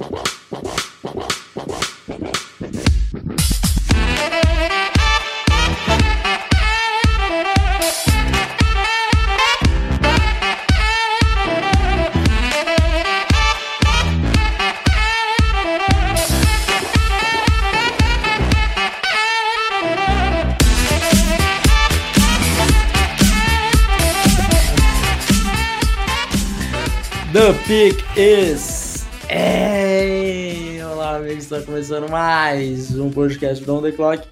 [0.00, 0.29] Wow.
[32.50, 34.26] Mais um podcast do On The Clock.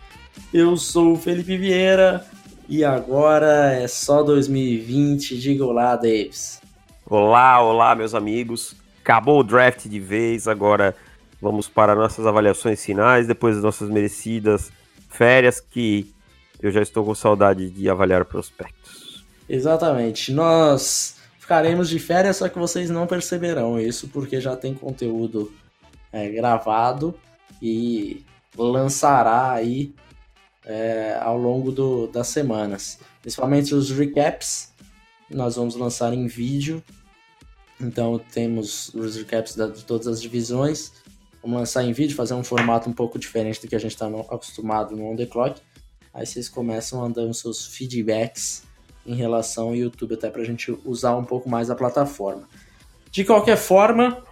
[0.53, 2.27] Eu sou o Felipe Vieira
[2.69, 5.39] e agora é só 2020.
[5.39, 6.61] Diga olá, Davis.
[7.07, 8.75] Olá, olá, meus amigos.
[9.03, 10.97] Acabou o draft de vez, agora
[11.41, 14.73] vamos para nossas avaliações finais, depois das nossas merecidas
[15.09, 16.13] férias, que
[16.61, 19.25] eu já estou com saudade de avaliar prospectos.
[19.49, 20.33] Exatamente.
[20.33, 25.53] Nós ficaremos de férias, só que vocês não perceberão isso, porque já tem conteúdo
[26.13, 27.15] é, gravado
[27.61, 28.25] e
[28.57, 29.95] lançará aí
[30.65, 32.99] é, ao longo do, das semanas.
[33.21, 34.73] Principalmente os recaps,
[35.31, 36.83] nós vamos lançar em vídeo.
[37.81, 40.93] Então temos os recaps de todas as divisões.
[41.43, 44.07] Vamos lançar em vídeo, fazer um formato um pouco diferente do que a gente está
[44.07, 45.61] acostumado no On The Clock.
[46.13, 48.65] Aí vocês começam a seus feedbacks
[49.07, 52.49] em relação ao YouTube, até para a gente usar um pouco mais a plataforma.
[53.11, 54.23] De qualquer forma,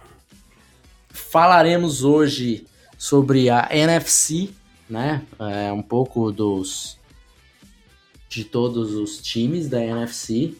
[1.09, 4.49] falaremos hoje sobre a NFC,
[4.89, 5.23] né?
[5.39, 6.97] É, um pouco dos
[8.29, 10.53] de todos os times da NFC.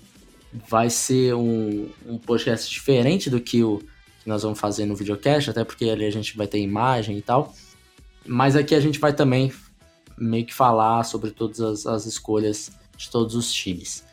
[0.69, 3.79] Vai ser um, um podcast diferente do que o
[4.23, 7.21] que nós vamos fazer no videocast, até porque ali a gente vai ter imagem e
[7.21, 7.53] tal.
[8.25, 9.51] Mas aqui a gente vai também
[10.17, 14.03] meio que falar sobre todas as, as escolhas de todos os times.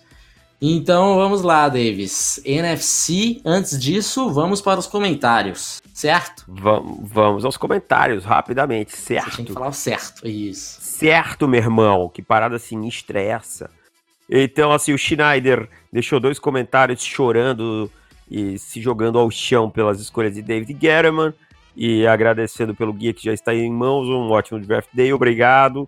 [0.67, 2.41] Então vamos lá, Davis.
[2.43, 6.43] NFC, antes disso, vamos para os comentários, certo?
[6.49, 9.29] Vamos, vamos aos comentários, rapidamente, certo?
[9.29, 10.81] Você tem que falar certo, isso.
[10.81, 13.69] Certo, meu irmão, que parada sinistra é essa?
[14.27, 17.91] Então, assim, o Schneider deixou dois comentários chorando
[18.31, 21.35] e se jogando ao chão pelas escolhas de David Guerrero
[21.77, 24.09] e agradecendo pelo guia que já está em mãos.
[24.09, 25.87] Um ótimo draft day, obrigado.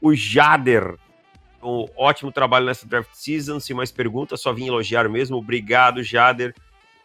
[0.00, 0.96] O Jader
[1.62, 3.60] um ótimo trabalho nessa draft season.
[3.60, 5.36] Sem mais perguntas, só vim elogiar mesmo.
[5.36, 6.54] Obrigado, Jader.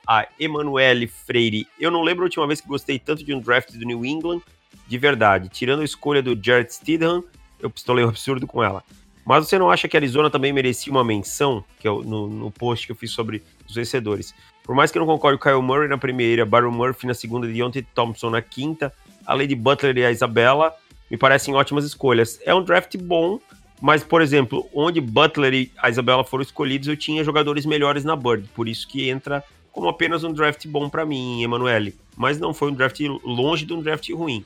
[0.08, 1.68] A Emanuele Freire.
[1.80, 4.42] Eu não lembro a última vez que gostei tanto de um draft do New England,
[4.88, 5.50] de verdade.
[5.50, 7.24] Tirando a escolha do Jared Stidham,
[7.60, 8.84] eu pistolei um absurdo com ela.
[9.26, 12.50] Mas você não acha que a Arizona também merecia uma menção, que é no, no
[12.50, 14.34] post que eu fiz sobre os vencedores?
[14.64, 17.46] Por mais que eu não concorde com Kyle Murray na primeira, Baron Murphy na segunda
[17.46, 18.94] Deontay Thompson na quinta,
[19.26, 20.74] a Lady Butler e a Isabella
[21.12, 22.40] me parecem ótimas escolhas.
[22.46, 23.40] É um draft bom,
[23.82, 28.16] mas, por exemplo, onde Butler e a Isabela foram escolhidos, eu tinha jogadores melhores na
[28.16, 28.48] Bird.
[28.56, 31.96] Por isso que entra como apenas um draft bom para mim, Emanuele.
[32.16, 34.44] Mas não foi um draft longe de um draft ruim.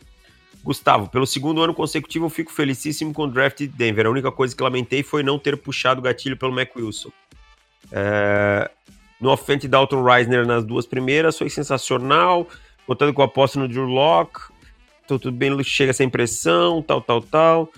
[0.62, 4.06] Gustavo, pelo segundo ano consecutivo eu fico felicíssimo com o draft de Denver.
[4.06, 7.12] A única coisa que lamentei foi não ter puxado o gatilho pelo Mac Wilson.
[7.92, 8.70] É...
[9.20, 12.48] No offense, Dalton Reisner nas duas primeiras foi sensacional.
[12.86, 14.42] Contando com a aposta no Drew Locke.
[15.08, 17.70] Tudo bem, chega sem pressão, tal, tal, tal.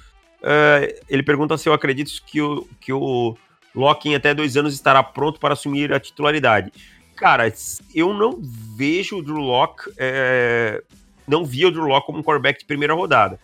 [0.43, 3.37] Uh, ele pergunta se eu acredito que o, que o
[3.73, 6.71] Locke em até dois anos estará pronto para assumir a titularidade.
[7.15, 7.51] Cara,
[7.95, 8.39] eu não
[8.75, 10.83] vejo o Drew Locke, é,
[11.27, 13.39] não via o Drew Locke como um quarterback de primeira rodada.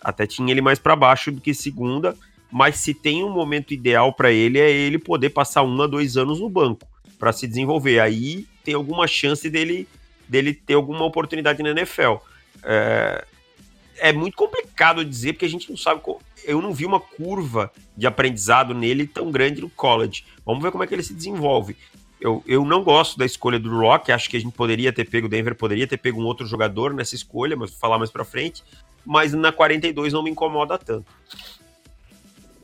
[0.00, 2.16] Até tinha ele mais para baixo do que segunda,
[2.50, 6.16] mas se tem um momento ideal para ele é ele poder passar um a dois
[6.16, 6.86] anos no banco
[7.18, 8.00] para se desenvolver.
[8.00, 9.86] Aí tem alguma chance dele,
[10.26, 12.16] dele ter alguma oportunidade na NFL.
[12.62, 13.24] É,
[14.00, 16.00] é muito complicado dizer, porque a gente não sabe.
[16.44, 20.24] Eu não vi uma curva de aprendizado nele tão grande no college.
[20.44, 21.76] Vamos ver como é que ele se desenvolve.
[22.20, 25.26] Eu, eu não gosto da escolha do Rock, acho que a gente poderia ter pego,
[25.26, 28.24] o Denver poderia ter pego um outro jogador nessa escolha, mas vou falar mais pra
[28.24, 28.62] frente.
[29.06, 31.06] Mas na 42 não me incomoda tanto.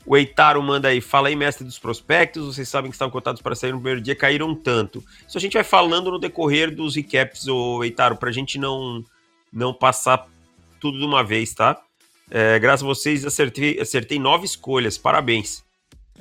[0.05, 3.55] O Eitaro manda aí, fala aí, mestre dos prospectos, vocês sabem que estavam cotados para
[3.55, 5.03] sair no primeiro dia, caíram tanto.
[5.27, 9.03] Isso a gente vai falando no decorrer dos recaps, o Eitaro, pra gente não,
[9.51, 10.25] não passar
[10.79, 11.81] tudo de uma vez, tá?
[12.29, 15.63] É, graças a vocês, acertei, acertei nove escolhas, parabéns.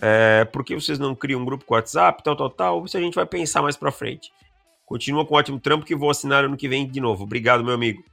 [0.00, 2.84] É, por que vocês não criam um grupo com WhatsApp, tal, tal, tal?
[2.84, 4.32] Isso a gente vai pensar mais pra frente.
[4.84, 7.24] Continua com um ótimo trampo que vou assinar ano que vem de novo.
[7.24, 8.04] Obrigado, meu amigo.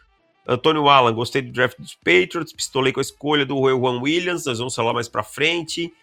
[0.46, 4.58] Antônio Alan, gostei do draft dos Patriots, pistolei com a escolha do Juan Williams, nós
[4.58, 5.94] vamos falar mais pra frente.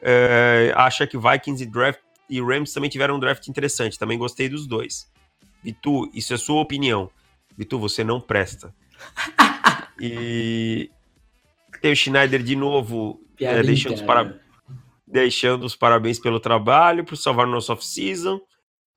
[0.00, 4.48] É, acha que Vikings e, draft, e Rams também tiveram um draft interessante, também gostei
[4.48, 5.10] dos dois.
[5.62, 7.10] Vitu, isso é sua opinião.
[7.56, 8.74] Vitu, você não presta.
[10.00, 10.90] E
[11.80, 14.38] tem o Schneider de novo é, deixando, os para...
[15.06, 18.40] deixando os parabéns pelo trabalho, por salvar o nosso off-season.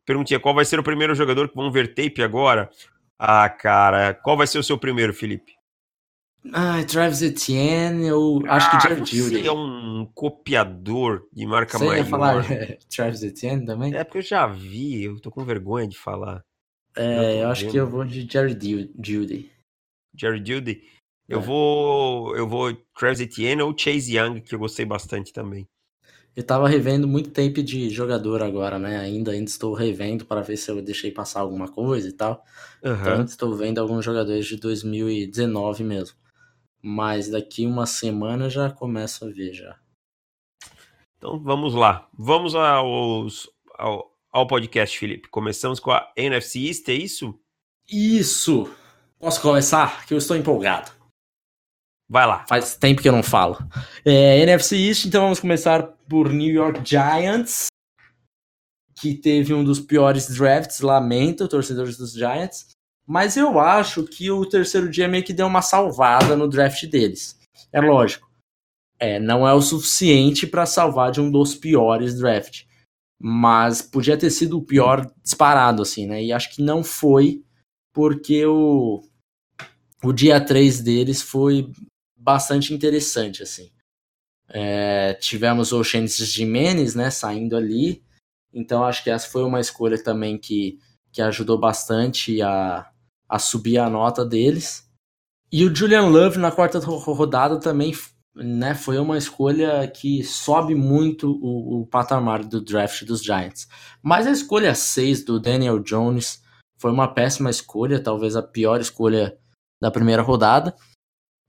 [0.06, 2.70] Perguntinha, qual vai ser o primeiro jogador que vão ver tape agora?
[3.18, 5.54] Ah, cara, qual vai ser o seu primeiro, Felipe?
[6.54, 9.48] Ah, Travis Etienne, eu acho que Jerry Você Judy.
[9.48, 11.98] é um copiador de marca Você maior.
[11.98, 12.46] ia falar
[12.96, 13.96] Travis Etienne também?
[13.96, 16.44] É porque eu já vi, eu tô com vergonha de falar.
[16.96, 17.72] É, eu acho vendo.
[17.72, 19.52] que eu vou de Jerry Ju- Judy.
[20.18, 20.84] Jerry Judy.
[21.28, 21.44] Eu É.
[21.44, 22.36] vou.
[22.36, 25.68] Eu vou Travis Etienne ou Chase Young, que eu gostei bastante também.
[26.36, 28.98] Eu tava revendo muito tempo de jogador agora, né?
[29.00, 32.44] Ainda, ainda estou revendo para ver se eu deixei passar alguma coisa e tal.
[32.82, 33.12] Então, Aham.
[33.20, 36.18] ainda estou vendo alguns jogadores de 2019 mesmo.
[36.82, 39.80] Mas daqui uma semana já começo a ver já.
[41.18, 42.08] Então vamos lá.
[42.14, 45.30] Vamos aos, ao, ao podcast, Felipe.
[45.30, 47.40] Começamos com a NFC East, é isso?
[47.90, 48.70] Isso!
[49.20, 50.06] Posso começar?
[50.06, 50.92] Que eu estou empolgado.
[52.08, 52.46] Vai lá.
[52.48, 53.58] Faz tempo que eu não falo.
[54.04, 57.68] É, NFC East, então vamos começar por New York Giants,
[58.96, 62.68] que teve um dos piores drafts, lamento, torcedores dos Giants.
[63.08, 67.40] Mas eu acho que o terceiro dia meio que deu uma salvada no draft deles.
[67.72, 68.30] É lógico.
[69.00, 72.66] É, não é o suficiente para salvar de um dos piores drafts.
[73.20, 76.24] Mas podia ter sido o pior disparado, assim, né?
[76.24, 77.44] E acho que não foi,
[77.96, 79.02] porque o,
[80.04, 81.72] o dia 3 deles foi
[82.14, 83.72] bastante interessante, assim.
[84.50, 88.04] É, tivemos o Shane Jimenez, né, saindo ali.
[88.54, 90.78] Então acho que essa foi uma escolha também que,
[91.12, 92.86] que ajudou bastante a,
[93.30, 94.86] a subir a nota deles.
[95.50, 97.94] E o Julian Love na quarta ro- rodada também
[98.36, 103.70] né, foi uma escolha que sobe muito o, o patamar do draft dos Giants.
[104.04, 106.44] Mas a escolha 6 do Daniel Jones
[106.78, 109.38] foi uma péssima escolha, talvez a pior escolha
[109.82, 110.76] da primeira rodada.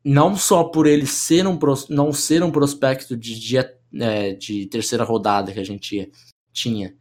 [0.04, 1.58] Não só por ele ser um,
[1.90, 6.12] não ser um prospecto de, dia- é, de terceira rodada que a gente
[6.52, 6.94] tinha,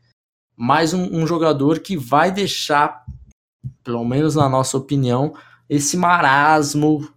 [0.56, 3.06] mas um, um jogador que vai deixar,
[3.83, 5.36] pelo menos na nossa opinião,
[5.69, 7.07] esse marasmo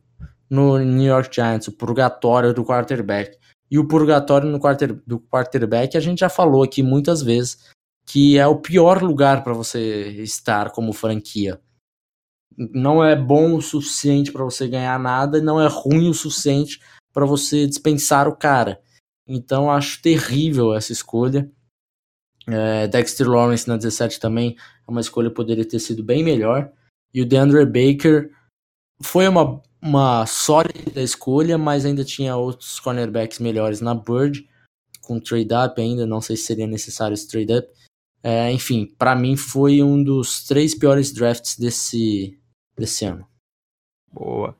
[0.50, 3.38] no New York Giants, o purgatório do quarterback.
[3.70, 7.70] E o purgatório no quarter, do quarterback a gente já falou aqui muitas vezes
[8.08, 11.60] que é o pior lugar para você estar como franquia.
[12.56, 16.80] Não é bom o suficiente para você ganhar nada e não é ruim o suficiente
[17.12, 18.80] para você dispensar o cara.
[19.26, 21.52] Então acho terrível essa escolha.
[22.46, 26.72] É, Dexter Lawrence na 17 também é uma escolha que poderia ter sido bem melhor.
[27.12, 28.30] E o DeAndre Baker
[29.02, 34.48] foi uma, uma sólida escolha, mas ainda tinha outros cornerbacks melhores na Bird,
[35.02, 37.68] com trade-up ainda, não sei se seria necessário esse trade-up.
[38.22, 42.38] É, enfim, para mim foi um dos três piores drafts desse,
[42.76, 43.26] desse ano.
[44.12, 44.56] Boa.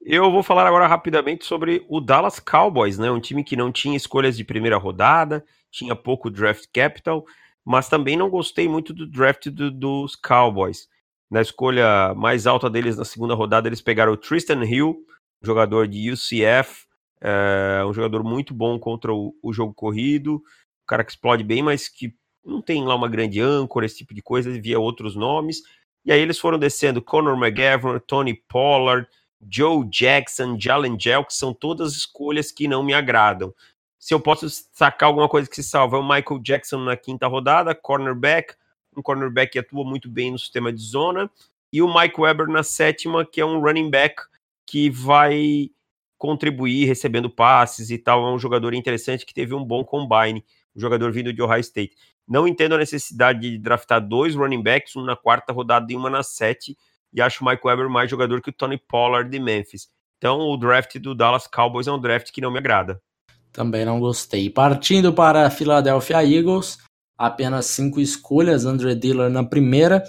[0.00, 3.10] Eu vou falar agora rapidamente sobre o Dallas Cowboys, né?
[3.10, 7.24] Um time que não tinha escolhas de primeira rodada, tinha pouco draft capital,
[7.64, 10.88] mas também não gostei muito do draft do- dos Cowboys.
[11.30, 14.96] Na escolha mais alta deles na segunda rodada, eles pegaram o Tristan Hill,
[15.42, 16.86] jogador de UCF,
[17.20, 21.62] é, um jogador muito bom contra o, o jogo corrido, um cara que explode bem,
[21.62, 22.14] mas que
[22.44, 25.62] não tem lá uma grande âncora, esse tipo de coisa, via outros nomes.
[26.04, 29.06] E aí eles foram descendo Conor McGavin, Tony Pollard,
[29.48, 33.54] Joe Jackson, Jalen que são todas escolhas que não me agradam.
[33.98, 37.26] Se eu posso sacar alguma coisa que se salva, é o Michael Jackson na quinta
[37.26, 38.54] rodada, cornerback,
[38.96, 41.30] um cornerback que atua muito bem no sistema de zona,
[41.72, 44.22] e o Mike Weber na sétima, que é um running back
[44.66, 45.70] que vai
[46.18, 50.44] contribuir recebendo passes e tal, é um jogador interessante que teve um bom combine,
[50.74, 51.96] um jogador vindo de Ohio State.
[52.30, 56.08] Não entendo a necessidade de draftar dois running backs, um na quarta rodada e uma
[56.08, 56.78] na sete,
[57.12, 59.88] e acho o Mike Weber mais jogador que o Tony Pollard de Memphis.
[60.16, 63.02] Então o draft do Dallas Cowboys é um draft que não me agrada.
[63.50, 64.48] Também não gostei.
[64.48, 66.78] Partindo para a Philadelphia Eagles,
[67.18, 70.04] apenas cinco escolhas, Andre Dillard na primeira,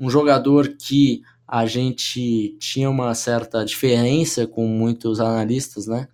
[0.00, 6.08] um jogador que a gente tinha uma certa diferença com muitos analistas, né?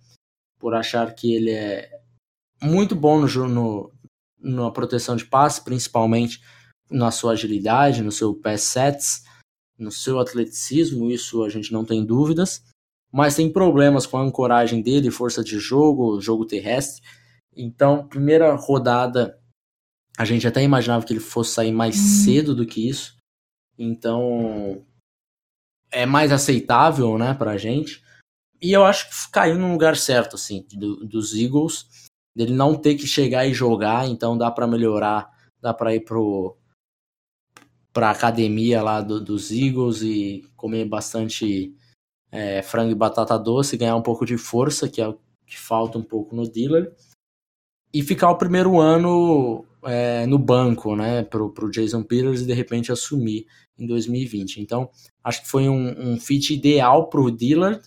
[0.59, 1.89] Por achar que ele é
[2.61, 3.91] muito bom no, no,
[4.41, 6.41] na proteção de passe, principalmente
[6.89, 9.23] na sua agilidade, no seu pass sets,
[9.77, 12.63] no seu atleticismo, isso a gente não tem dúvidas.
[13.11, 17.01] Mas tem problemas com a ancoragem dele, força de jogo, jogo terrestre.
[17.55, 19.37] Então, primeira rodada,
[20.17, 23.17] a gente até imaginava que ele fosse sair mais cedo do que isso.
[23.77, 24.85] Então,
[25.91, 28.01] é mais aceitável, né, pra gente.
[28.61, 31.87] E eu acho que caiu no lugar certo, assim, do- dos Eagles.
[32.35, 35.29] Dele não ter que chegar e jogar, então dá pra melhorar,
[35.61, 36.57] dá pra ir pro
[37.93, 41.75] pra academia lá do- dos Eagles e comer bastante
[42.31, 45.97] é, frango e batata doce, ganhar um pouco de força, que é o que falta
[45.97, 46.93] um pouco no dealer,
[47.93, 52.53] e ficar o primeiro ano é, no banco, né, pro, pro Jason Peters e de
[52.53, 53.45] repente assumir
[53.77, 54.61] em 2020.
[54.61, 54.89] Então,
[55.23, 57.81] Acho que foi um, um fit ideal para o Dillard,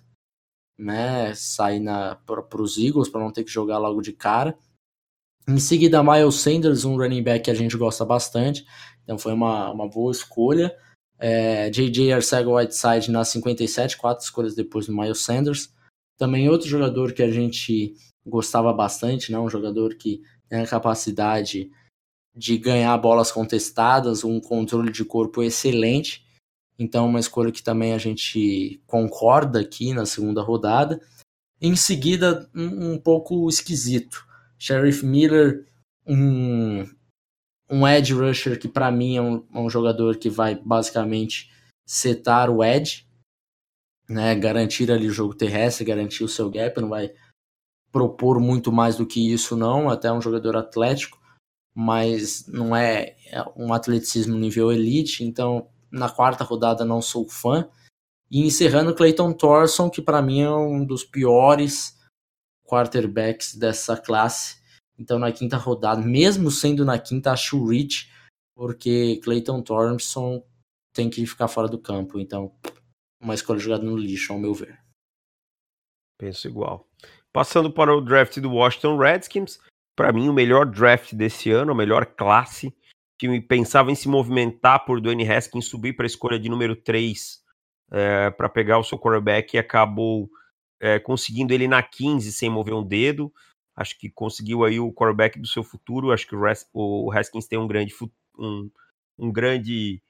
[0.79, 1.35] né?
[1.35, 1.83] Sair
[2.27, 4.59] para os Eagles para não ter que jogar logo de cara.
[5.47, 8.65] Em seguida, Miles Sanders, um running back que a gente gosta bastante,
[9.03, 10.75] então foi uma, uma boa escolha.
[11.19, 12.13] É, J.J.
[12.13, 15.73] Arcega-Whiteside na 57, quatro escolhas depois do Miles Sanders.
[16.17, 17.95] Também outro jogador que a gente
[18.27, 19.39] gostava bastante, né?
[19.39, 21.71] um jogador que tem a capacidade
[22.35, 26.24] de ganhar bolas contestadas, um controle de corpo excelente.
[26.79, 31.01] Então, uma escolha que também a gente concorda aqui na segunda rodada.
[31.61, 34.27] Em seguida, um, um pouco esquisito.
[34.59, 35.67] Sheriff Miller,
[36.07, 36.85] um,
[37.71, 41.51] um edge rusher que para mim é um, é um, jogador que vai basicamente
[41.87, 43.07] setar o edge,
[44.09, 47.13] né, garantir ali o jogo terrestre, garantir o seu gap, não vai
[47.93, 51.21] propor muito mais do que isso não, até um jogador atlético,
[51.75, 57.69] mas não é, é um atleticismo nível elite, então na quarta rodada não sou fã.
[58.31, 61.97] E encerrando Clayton Thorson, que para mim é um dos piores
[62.67, 64.63] quarterbacks dessa classe.
[64.99, 68.11] Então na quinta rodada, mesmo sendo na quinta, acho rich,
[68.55, 70.45] porque Clayton Thompson
[70.93, 72.19] tem que ficar fora do campo.
[72.19, 72.53] Então,
[73.21, 74.79] uma escolha jogada no lixo, ao meu ver.
[76.19, 76.89] Penso igual.
[77.33, 79.59] Passando para o draft do Washington Redskins,
[79.97, 82.73] para mim o melhor draft desse ano, a melhor classe,
[83.25, 87.43] que pensava em se movimentar por Dwayne Haskins subir para a escolha de número 3
[87.91, 90.29] é, para pegar o seu quarterback e acabou
[90.79, 93.33] é, conseguindo ele na 15 sem mover um dedo.
[93.75, 96.13] Acho que conseguiu aí o quarterback do seu futuro.
[96.13, 96.43] Acho que o,
[96.75, 97.95] o Haskins tem um grande,
[98.39, 98.71] um,
[99.19, 100.03] um grande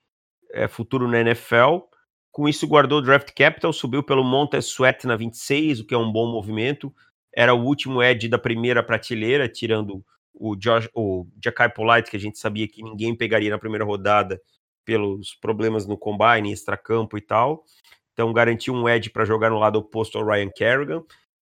[0.51, 1.87] é, futuro na NFL.
[2.33, 5.99] Com isso, guardou o draft capital, subiu pelo Montez Sweat na 26, o que é
[5.99, 6.93] um bom movimento.
[7.33, 12.21] Era o último edge da primeira prateleira, tirando o, Josh, o Jackai Polite, que a
[12.21, 14.41] gente sabia que ninguém pegaria na primeira rodada
[14.85, 17.65] pelos problemas no combine, extracampo e tal.
[18.13, 21.03] Então garantiu um edge para jogar no lado oposto ao Ryan Kerrigan.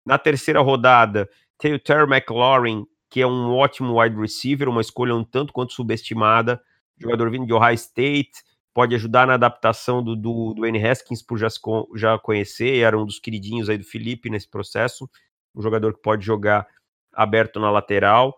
[0.04, 1.28] Na terceira rodada,
[1.58, 5.72] tem o Terry McLaurin, que é um ótimo wide receiver, uma escolha um tanto quanto
[5.72, 6.60] subestimada.
[6.98, 10.86] Jogador vindo de Ohio State, pode ajudar na adaptação do, do, do N.
[10.86, 11.48] Haskins, por já,
[11.94, 15.08] já conhecer, era um dos queridinhos aí do Felipe nesse processo.
[15.54, 16.66] Um jogador que pode jogar
[17.12, 18.36] aberto na lateral.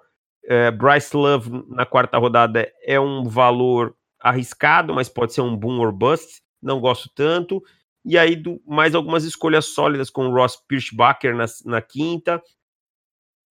[0.51, 5.79] É, Bryce Love na quarta rodada é um valor arriscado, mas pode ser um boom
[5.79, 6.41] or bust.
[6.63, 7.63] Não gosto tanto.
[8.03, 12.43] E aí, do, mais algumas escolhas sólidas com Ross Pirschbacher na, na quinta.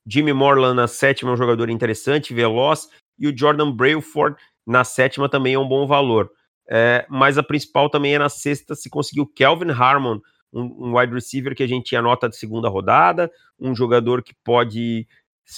[0.08, 2.89] Jimmy Morland na sétima um jogador interessante, veloz.
[3.20, 4.36] E o Jordan Brailford
[4.66, 6.32] na sétima também é um bom valor.
[6.68, 10.20] É, mas a principal também é na sexta, se conseguiu Kelvin Harmon,
[10.51, 14.34] um, um wide receiver que a gente tinha nota de segunda rodada, um jogador que
[14.44, 15.08] pode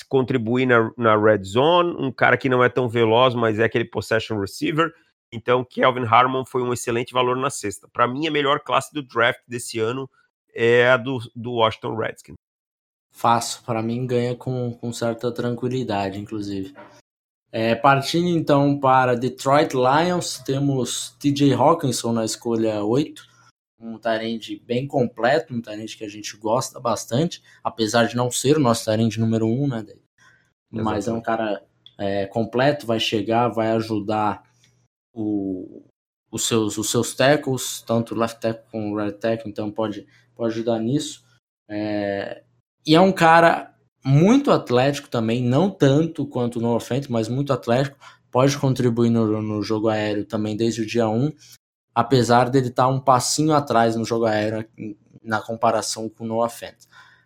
[0.08, 3.86] contribuir na, na red zone, um cara que não é tão veloz, mas é aquele
[3.86, 4.94] possession receiver.
[5.32, 7.88] Então, Kelvin Harmon foi um excelente valor na sexta.
[7.92, 10.10] Para mim, a melhor classe do draft desse ano
[10.54, 12.36] é a do, do Washington Redskins.
[13.12, 16.74] Fácil, para mim ganha com, com certa tranquilidade, inclusive.
[17.52, 23.29] É, partindo então para Detroit Lions, temos TJ Hawkinson na escolha 8
[23.80, 28.58] um Tyrande bem completo, um Tyrande que a gente gosta bastante, apesar de não ser
[28.58, 29.86] o nosso Tyrande número um, né?
[30.70, 31.64] Mas é um cara
[31.98, 34.44] é, completo, vai chegar, vai ajudar
[35.14, 35.84] o,
[36.32, 40.06] os, seus, os seus tackles, tanto left tackle como right tackle, então pode,
[40.36, 41.24] pode ajudar nisso.
[41.68, 42.44] É,
[42.86, 47.98] e é um cara muito atlético também, não tanto quanto no offense, mas muito atlético,
[48.32, 51.32] pode contribuir no, no jogo aéreo também desde o dia 1
[51.94, 54.68] apesar dele estar tá um passinho atrás no jogo aéreo
[55.24, 56.86] na comparação com o Noah Fent.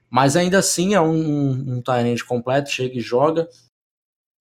[0.09, 1.81] Mas ainda assim é um, um,
[2.27, 3.49] completo, chega e joga,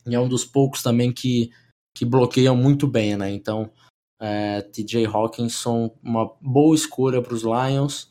[0.07, 1.51] e é um dos poucos também que,
[1.95, 3.31] que bloqueiam muito bem, né?
[3.31, 3.71] Então,
[4.21, 8.11] é, TJ Hawkinson, uma boa escolha para os Lions.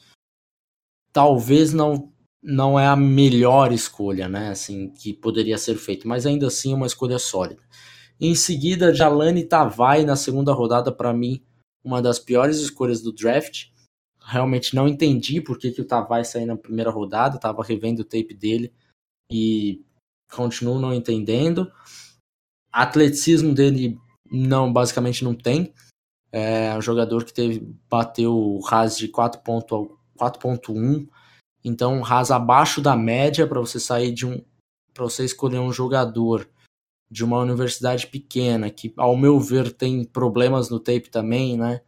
[1.13, 2.12] Talvez não
[2.44, 4.50] não é a melhor escolha, né?
[4.50, 7.62] Assim, que poderia ser feito, mas ainda assim é uma escolha sólida.
[8.20, 11.44] Em seguida, Jalani Tavai na segunda rodada, para mim,
[11.84, 13.68] uma das piores escolhas do draft.
[14.20, 18.06] Realmente não entendi por que, que o Tavares saiu na primeira rodada, estava revendo o
[18.06, 18.74] tape dele
[19.32, 19.84] e
[20.32, 21.72] continuo não entendendo.
[22.72, 24.00] Atleticismo dele
[24.32, 25.74] não, basicamente não tem.
[26.32, 27.60] É um jogador que teve
[27.90, 31.10] bateu o RAS de 4.1,
[31.64, 34.42] então RAS abaixo da média para você sair de um
[34.94, 36.50] para você escolher um jogador
[37.12, 41.82] de uma universidade pequena, que ao meu ver tem problemas no tape também, né?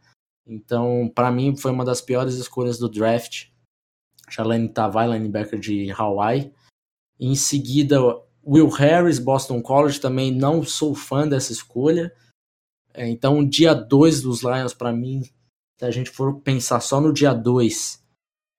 [0.46, 3.46] Então, para mim, foi uma das piores escolhas do draft.
[4.28, 6.52] Shalane Tavai, linebacker de Hawaii.
[7.18, 7.98] Em seguida,
[8.46, 12.14] Will Harris, Boston College, também não sou fã dessa escolha.
[12.92, 15.22] É, então, dia 2 dos Lions, para mim,
[15.78, 18.04] se a gente for pensar só no dia 2,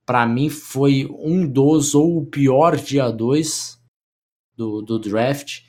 [0.04, 3.80] para mim foi um dos ou o pior dia 2
[4.58, 5.64] do, do draft.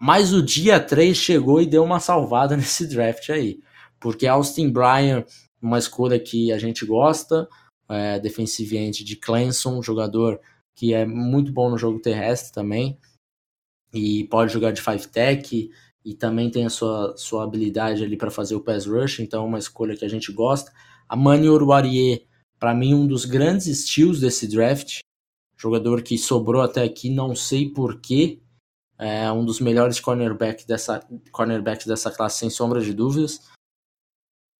[0.00, 3.60] Mas o dia 3 chegou e deu uma salvada nesse draft aí.
[4.00, 5.24] Porque Austin Bryan,
[5.60, 7.46] uma escolha que a gente gosta,
[7.86, 10.40] é, defensive end de Clemson, jogador
[10.74, 12.98] que é muito bom no jogo terrestre também,
[13.92, 15.70] e pode jogar de five tech,
[16.02, 19.46] e também tem a sua, sua habilidade ali para fazer o pass rush, então é
[19.46, 20.72] uma escolha que a gente gosta.
[21.06, 22.26] A Mani Oruarie,
[22.58, 25.00] para mim, um dos grandes estilos desse draft,
[25.58, 28.40] jogador que sobrou até aqui, não sei porquê,
[29.00, 31.02] é um dos melhores cornerbacks dessa,
[31.32, 33.40] cornerbacks dessa classe, sem sombra de dúvidas.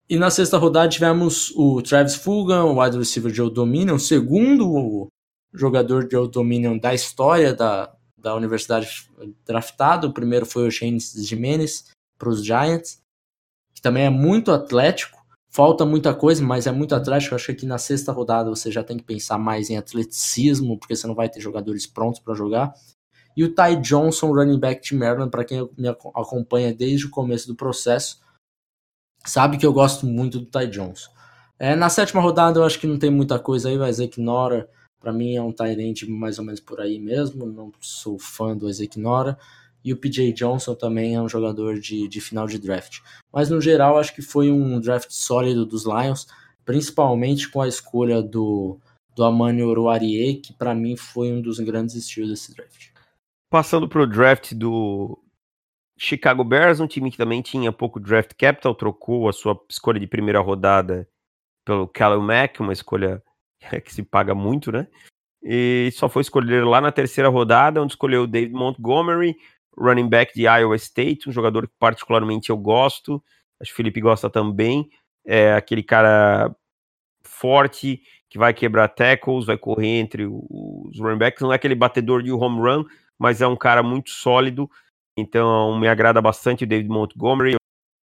[0.08, 5.08] E na sexta rodada tivemos o Travis Fulgham, o wide receiver de Old Dominion, segundo
[5.52, 9.10] jogador de Old Dominion da história da, da universidade
[9.44, 10.08] draftado.
[10.08, 12.98] O primeiro foi o James Jimenez para os Giants,
[13.74, 15.20] que também é muito atlético.
[15.50, 17.34] Falta muita coisa, mas é muito atlético.
[17.34, 20.78] Eu acho que aqui na sexta rodada você já tem que pensar mais em atleticismo,
[20.78, 22.72] porque você não vai ter jogadores prontos para jogar.
[23.36, 27.46] E o Ty Johnson, running back de Maryland, para quem me acompanha desde o começo
[27.46, 28.20] do processo,
[29.24, 31.08] sabe que eu gosto muito do Ty Jones.
[31.58, 34.68] É, na sétima rodada eu acho que não tem muita coisa aí, o Isaac Nora
[35.00, 38.68] para mim é um Tyrant mais ou menos por aí mesmo, não sou fã do
[38.68, 39.38] Isaac Nora.
[39.82, 42.98] E o PJ Johnson também é um jogador de, de final de draft.
[43.32, 46.26] Mas no geral acho que foi um draft sólido dos Lions,
[46.66, 48.78] principalmente com a escolha do,
[49.16, 52.89] do Amani Oruarie, que para mim foi um dos grandes estilos desse draft.
[53.50, 55.20] Passando para o draft do
[55.98, 60.06] Chicago Bears, um time que também tinha pouco draft capital, trocou a sua escolha de
[60.06, 61.08] primeira rodada
[61.64, 63.20] pelo Callum Mack, uma escolha
[63.84, 64.86] que se paga muito, né?
[65.42, 69.36] E só foi escolher lá na terceira rodada, onde escolheu David Montgomery,
[69.76, 73.22] running back de Iowa State, um jogador que particularmente eu gosto,
[73.60, 74.88] acho que o Felipe gosta também,
[75.26, 76.54] é aquele cara
[77.22, 82.22] forte, que vai quebrar tackles, vai correr entre os running backs, não é aquele batedor
[82.22, 82.84] de home run,
[83.20, 84.68] mas é um cara muito sólido,
[85.14, 87.56] então me agrada bastante o David Montgomery.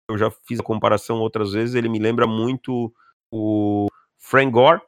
[0.07, 2.93] Eu já fiz a comparação outras vezes, ele me lembra muito
[3.31, 3.87] o
[4.19, 4.79] Frank Gore.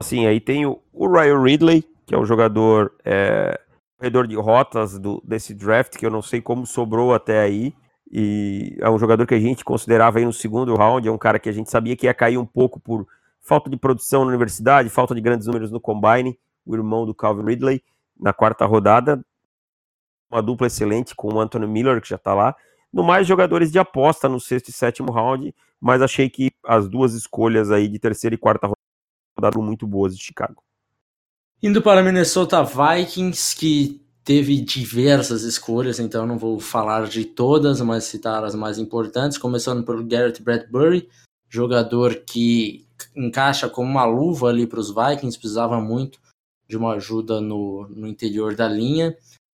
[0.00, 3.58] Assim, aí tem o, Ryan Ridley, que é um jogador é,
[3.96, 7.72] corredor de rotas do, desse draft, que eu não sei como sobrou até aí.
[8.10, 11.38] E é um jogador que a gente considerava aí no segundo round, é um cara
[11.38, 13.06] que a gente sabia que ia cair um pouco por
[13.40, 17.44] falta de produção na universidade, falta de grandes números no combine, o irmão do Calvin
[17.44, 17.82] Ridley,
[18.18, 19.24] na quarta rodada,
[20.36, 22.54] uma dupla excelente com o Anthony Miller, que já está lá.
[22.92, 27.14] No mais, jogadores de aposta no sexto e sétimo round, mas achei que as duas
[27.14, 28.70] escolhas aí de terceira e quarta
[29.38, 30.62] rodada muito boas de Chicago.
[31.62, 38.04] Indo para Minnesota Vikings, que teve diversas escolhas, então não vou falar de todas, mas
[38.04, 41.08] citar as mais importantes, começando pelo Garrett Bradbury,
[41.48, 46.18] jogador que encaixa como uma luva ali para os Vikings, precisava muito
[46.68, 49.16] de uma ajuda no, no interior da linha.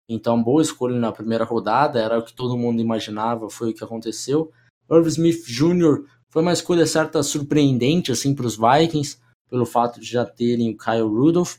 [0.08, 3.84] Então, boa escolha na primeira rodada, era o que todo mundo imaginava, foi o que
[3.84, 4.50] aconteceu.
[4.90, 6.04] Irv Smith Jr.
[6.30, 9.18] foi uma escolha certa surpreendente assim para os Vikings,
[9.50, 11.56] pelo fato de já terem o Kyle Rudolph,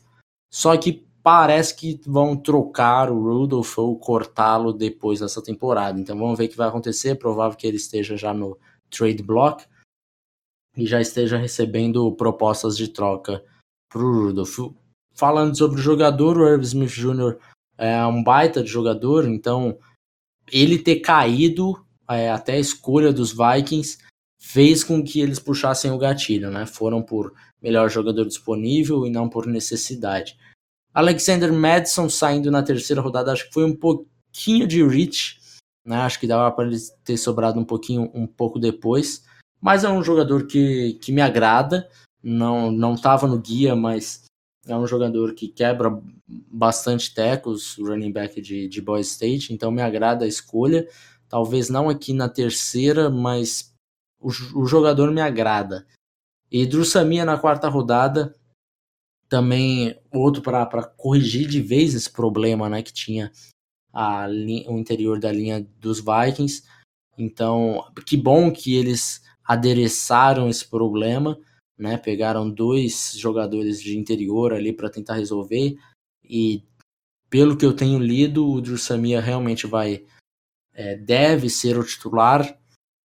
[0.52, 6.00] só que parece que vão trocar o Rudolph ou cortá-lo depois dessa temporada.
[6.00, 8.58] Então vamos ver o que vai acontecer, é provável que ele esteja já no
[8.90, 9.64] trade block
[10.76, 13.44] e já esteja recebendo propostas de troca
[13.88, 14.72] para o Rudolph.
[15.14, 17.36] Falando sobre o jogador, o Irv Smith Jr
[17.80, 19.78] é um baita de jogador, então
[20.52, 23.96] ele ter caído é, até a escolha dos Vikings
[24.38, 26.66] fez com que eles puxassem o gatilho, né?
[26.66, 30.36] Foram por melhor jogador disponível e não por necessidade.
[30.92, 35.40] Alexander Madison saindo na terceira rodada, acho que foi um pouquinho de reach,
[35.84, 35.96] né?
[35.96, 39.24] Acho que dava para ele ter sobrado um pouquinho, um pouco depois,
[39.58, 41.88] mas é um jogador que, que me agrada.
[42.22, 44.24] Não não estava no guia, mas
[44.72, 49.82] é um jogador que quebra bastante tecos, running back de, de Boy State, então me
[49.82, 50.88] agrada a escolha.
[51.28, 53.72] Talvez não aqui na terceira, mas
[54.20, 55.86] o, o jogador me agrada.
[56.50, 58.34] E Drussamia na quarta rodada,
[59.28, 63.30] também outro para corrigir de vez esse problema né, que tinha
[63.92, 64.26] a,
[64.68, 66.64] o interior da linha dos Vikings.
[67.16, 71.38] Então, que bom que eles adereçaram esse problema
[71.80, 71.96] né?
[71.96, 75.76] Pegaram dois jogadores de interior ali para tentar resolver
[76.22, 76.62] e
[77.30, 80.04] pelo que eu tenho lido, o Drew Samia realmente vai
[80.74, 82.58] é, deve ser o titular.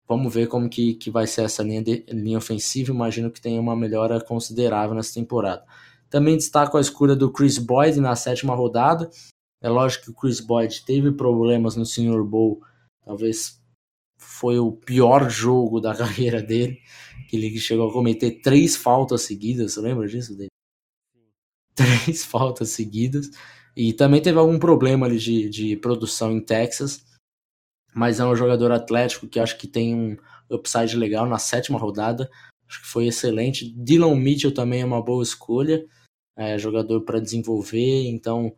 [0.08, 2.92] Vamos ver como que, que vai ser essa linha, de, linha ofensiva.
[2.92, 5.64] Imagino que tenha uma melhora considerável nessa temporada.
[6.10, 9.10] Também destaco a escolha do Chris Boyd na sétima rodada.
[9.62, 12.62] É lógico que o Chris Boyd teve problemas no Senior Bowl,
[13.06, 13.62] talvez
[14.20, 16.80] foi o pior jogo da carreira dele,
[17.28, 20.50] que ele chegou a cometer três faltas seguidas, você lembra disso, dele?
[21.74, 23.32] Três faltas seguidas,
[23.76, 27.06] e também teve algum problema ali de, de produção em Texas,
[27.96, 30.18] mas é um jogador atlético que acho que tem um
[30.50, 32.30] upside legal na sétima rodada,
[32.68, 33.74] acho que foi excelente.
[33.74, 35.86] Dylan Mitchell também é uma boa escolha,
[36.38, 38.54] é, jogador para desenvolver, então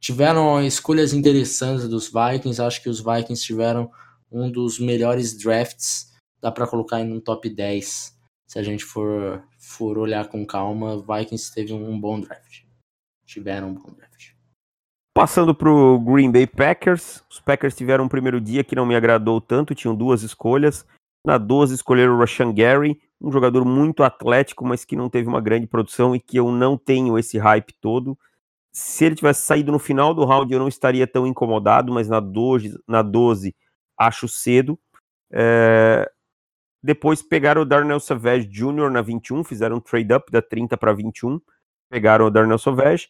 [0.00, 3.90] tiveram escolhas interessantes dos Vikings, acho que os Vikings tiveram
[4.34, 9.42] um dos melhores drafts, dá para colocar em um top 10, se a gente for,
[9.58, 12.64] for olhar com calma, Vikings teve um bom draft,
[13.24, 14.32] tiveram um bom draft.
[15.16, 18.96] Passando para o Green Bay Packers, os Packers tiveram um primeiro dia que não me
[18.96, 20.84] agradou tanto, tinham duas escolhas.
[21.24, 25.40] Na 12 escolheram o Rashan Gary, um jogador muito atlético, mas que não teve uma
[25.40, 28.18] grande produção e que eu não tenho esse hype todo.
[28.72, 32.18] Se ele tivesse saído no final do round, eu não estaria tão incomodado, mas na
[32.18, 33.54] 12, na 12
[33.98, 34.78] acho cedo.
[35.32, 36.10] É...
[36.82, 38.90] Depois pegaram o Darnell Savage Jr.
[38.90, 41.40] na 21, fizeram um trade-up da 30 para 21,
[41.88, 43.08] pegaram o Darnell Savage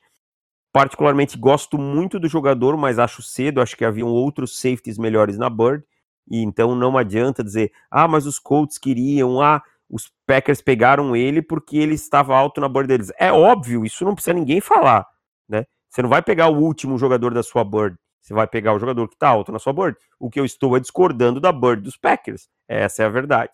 [0.75, 5.49] Particularmente gosto muito do jogador, mas acho cedo, acho que haviam outros safeties melhores na
[5.49, 5.85] Bird,
[6.29, 11.41] e então não adianta dizer, ah, mas os Colts queriam, ah, os Packers pegaram ele
[11.41, 13.13] porque ele estava alto na Bird deles.
[13.21, 15.07] É óbvio, isso não precisa ninguém falar,
[15.49, 15.65] né?
[15.89, 19.07] Você não vai pegar o último jogador da sua Bird, você vai pegar o jogador
[19.07, 19.99] que está alto na sua Bird.
[20.19, 23.53] O que eu estou é discordando da Bird dos Packers, essa é a verdade.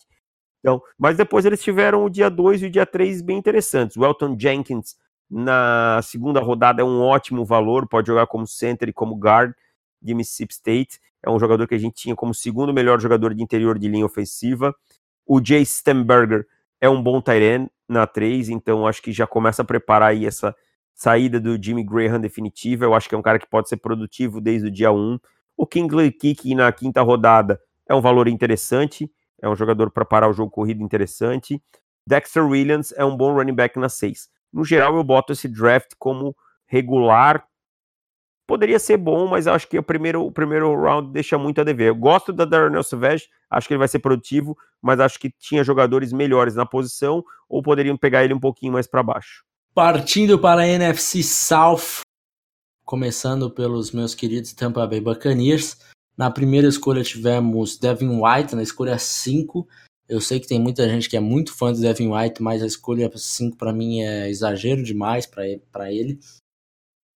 [0.60, 3.96] Então, mas depois eles tiveram o dia 2 e o dia 3 bem interessantes.
[3.96, 4.94] O Elton Jenkins
[5.28, 9.52] na segunda rodada é um ótimo valor, pode jogar como center e como guard
[10.00, 11.00] de Mississippi State.
[11.20, 14.06] É um jogador que a gente tinha como segundo melhor jogador de interior de linha
[14.06, 14.72] ofensiva.
[15.26, 16.46] O Jay Stemberger
[16.80, 20.54] é um bom tight na 3, então acho que já começa a preparar aí essa
[20.94, 22.84] saída do Jimmy Graham definitiva.
[22.84, 25.18] Eu acho que é um cara que pode ser produtivo desde o dia 1.
[25.56, 29.10] O Kingley Kick na quinta rodada é um valor interessante,
[29.42, 31.62] é um jogador para parar o jogo corrido interessante.
[32.06, 35.92] Dexter Williams é um bom running back na 6 no geral, eu boto esse draft
[35.98, 37.44] como regular.
[38.46, 41.88] Poderia ser bom, mas acho que o primeiro, o primeiro round deixa muito a dever.
[41.88, 45.62] Eu gosto da Darnell Savage, acho que ele vai ser produtivo, mas acho que tinha
[45.62, 49.44] jogadores melhores na posição ou poderiam pegar ele um pouquinho mais para baixo.
[49.72, 52.00] Partindo para a NFC South,
[52.84, 55.78] começando pelos meus queridos Tampa Bay Buccaneers.
[56.16, 59.68] Na primeira escolha tivemos Devin White, na escolha 5.
[60.08, 62.66] Eu sei que tem muita gente que é muito fã do Devin White, mas a
[62.66, 66.18] escolha 5 para mim é exagero demais para ele.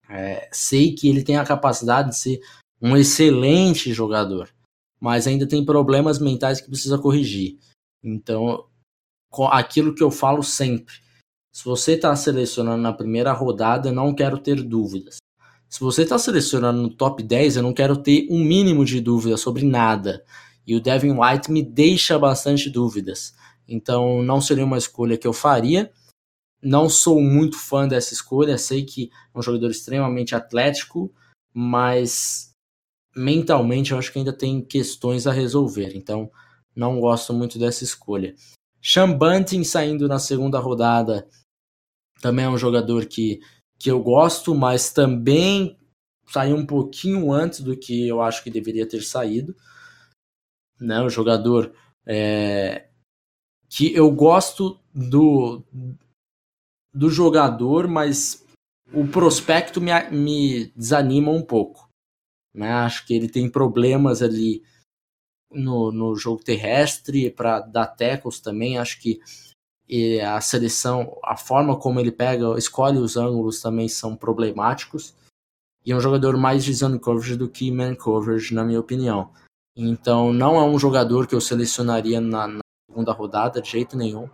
[0.08, 2.40] É, sei que ele tem a capacidade de ser
[2.80, 4.48] um excelente jogador,
[5.00, 7.58] mas ainda tem problemas mentais que precisa corrigir.
[8.00, 8.68] Então,
[9.50, 10.94] aquilo que eu falo sempre:
[11.54, 15.18] se você está selecionando na primeira rodada, eu não quero ter dúvidas.
[15.68, 19.36] Se você está selecionando no top 10, eu não quero ter um mínimo de dúvida
[19.36, 20.24] sobre nada.
[20.66, 23.36] E o Devin White me deixa bastante dúvidas.
[23.68, 25.92] Então não seria uma escolha que eu faria.
[26.60, 31.12] Não sou muito fã dessa escolha, sei que é um jogador extremamente atlético,
[31.52, 32.50] mas
[33.14, 35.92] mentalmente eu acho que ainda tem questões a resolver.
[35.94, 36.28] Então
[36.74, 38.34] não gosto muito dessa escolha.
[38.82, 41.28] Sean Bunting saindo na segunda rodada
[42.24, 43.40] também é um jogador que,
[43.78, 45.78] que eu gosto, mas também
[46.26, 49.54] saiu um pouquinho antes do que eu acho que deveria ter saído
[50.80, 51.00] né?
[51.00, 51.74] O jogador
[52.06, 52.88] é,
[53.68, 55.62] que eu gosto do,
[56.92, 58.44] do jogador, mas
[58.92, 61.88] o prospecto me, me desanima um pouco.
[62.54, 62.70] Né?
[62.70, 64.62] Acho que ele tem problemas ali
[65.50, 68.78] no, no jogo terrestre para dar tackles também.
[68.78, 69.20] Acho que
[70.24, 75.14] a seleção, a forma como ele pega, escolhe os ângulos também são problemáticos.
[75.84, 79.30] E é um jogador mais de zone coverage do que man coverage, na minha opinião.
[79.76, 84.28] Então não é um jogador que eu selecionaria na, na, segunda rodada de jeito nenhum.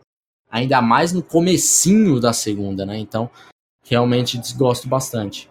[0.48, 2.98] Ainda mais no comecinho da segunda, né?
[2.98, 3.30] Então
[3.84, 5.50] realmente desgosto bastante.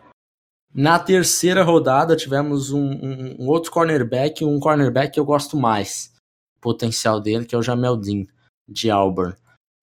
[0.73, 6.13] Na terceira rodada tivemos um, um, um outro cornerback, um cornerback que eu gosto mais
[6.57, 8.25] o potencial dele, que é o Jamel Dean,
[8.67, 9.35] de Auburn.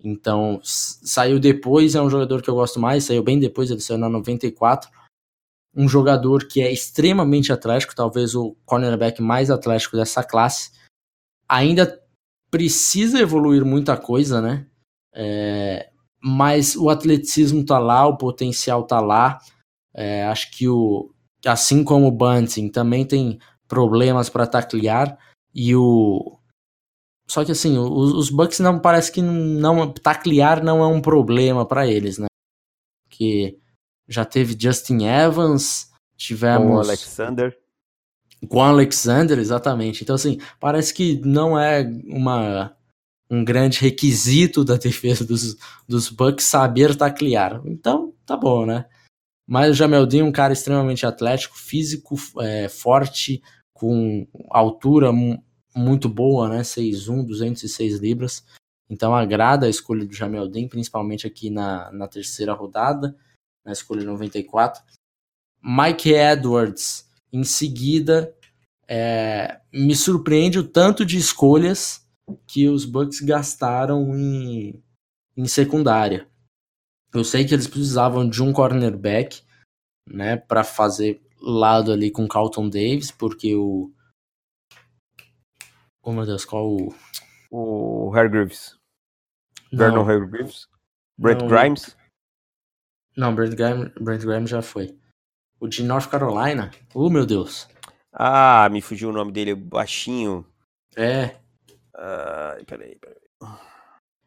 [0.02, 3.98] Então, saiu depois, é um jogador que eu gosto mais, saiu bem depois, ele saiu
[3.98, 4.90] na 94
[5.76, 10.70] um jogador que é extremamente atlético, talvez o cornerback mais atlético dessa classe.
[11.46, 12.02] Ainda
[12.50, 14.66] precisa evoluir muita coisa, né?
[15.14, 19.38] É, mas o atleticismo tá lá, o potencial tá lá.
[19.92, 21.10] É, acho que o
[21.44, 25.16] assim como o Bunting também tem problemas para taclear
[25.54, 26.38] e o
[27.28, 31.66] só que assim, os, os Bucks não parece que não taclear não é um problema
[31.66, 32.26] para eles, né?
[33.10, 33.58] Que
[34.08, 36.86] já teve Justin Evans, tivemos.
[36.86, 37.58] O Alexander.
[38.48, 40.04] Com Alexander, exatamente.
[40.04, 42.76] Então, assim, parece que não é uma,
[43.30, 45.56] um grande requisito da defesa dos,
[45.88, 47.60] dos Bucks saber taclear.
[47.64, 48.84] Então, tá bom, né?
[49.46, 55.12] Mas o Jamel Dean é um cara extremamente atlético, físico, é, forte, com altura
[55.76, 56.62] muito boa, né?
[56.62, 58.44] 6'1", 206 libras.
[58.88, 63.16] Então agrada a escolha do Jamel Dean, principalmente aqui na, na terceira rodada,
[63.64, 64.82] na escolha 94.
[65.62, 68.34] Mike Edwards, em seguida,
[68.88, 72.06] é, me surpreende o tanto de escolhas
[72.46, 74.82] que os Bucks gastaram em,
[75.36, 76.28] em secundária.
[77.12, 79.42] Eu sei que eles precisavam de um cornerback,
[80.08, 83.90] né, para fazer lado ali com Carlton Davis, porque o
[86.08, 86.94] Oh meu Deus, qual o
[87.50, 88.78] o Hargreaves?
[89.72, 90.68] Vernon Hargreaves?
[91.18, 91.96] Brent não, Grimes?
[93.16, 94.96] Não, Brent Grimes, Brent Grimes já foi.
[95.58, 96.70] O de North Carolina?
[96.94, 97.68] Oh meu Deus.
[98.12, 100.46] Ah, me fugiu o nome dele, baixinho.
[100.94, 101.38] É.
[101.92, 103.16] Uh, peraí, peraí.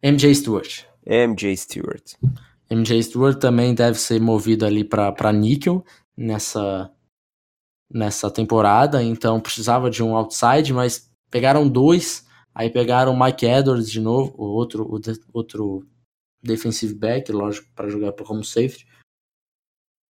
[0.04, 0.84] MJ Stewart.
[1.06, 2.14] MJ Stewart.
[2.70, 5.86] MJ Stewart também deve ser movido ali para níquel
[6.18, 6.92] nessa,
[7.90, 13.90] nessa temporada, então precisava de um outside, mas pegaram dois, aí pegaram o Mike Edwards
[13.90, 15.88] de novo, o outro, o de, outro
[16.42, 18.88] defensive back, lógico, para jogar como safety.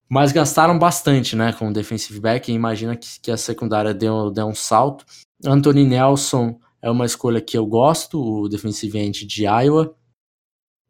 [0.08, 4.46] Mas gastaram bastante, né, com o defensive back, imagina que, que a secundária deu, deu
[4.46, 5.06] um salto.
[5.44, 9.96] Anthony Nelson é uma escolha que eu gosto, o defensive end de Iowa,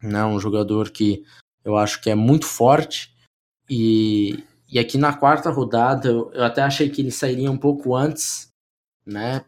[0.01, 1.23] né, um jogador que
[1.63, 3.15] eu acho que é muito forte.
[3.69, 7.95] E, e aqui na quarta rodada, eu, eu até achei que ele sairia um pouco
[7.95, 8.49] antes,
[9.05, 9.45] né?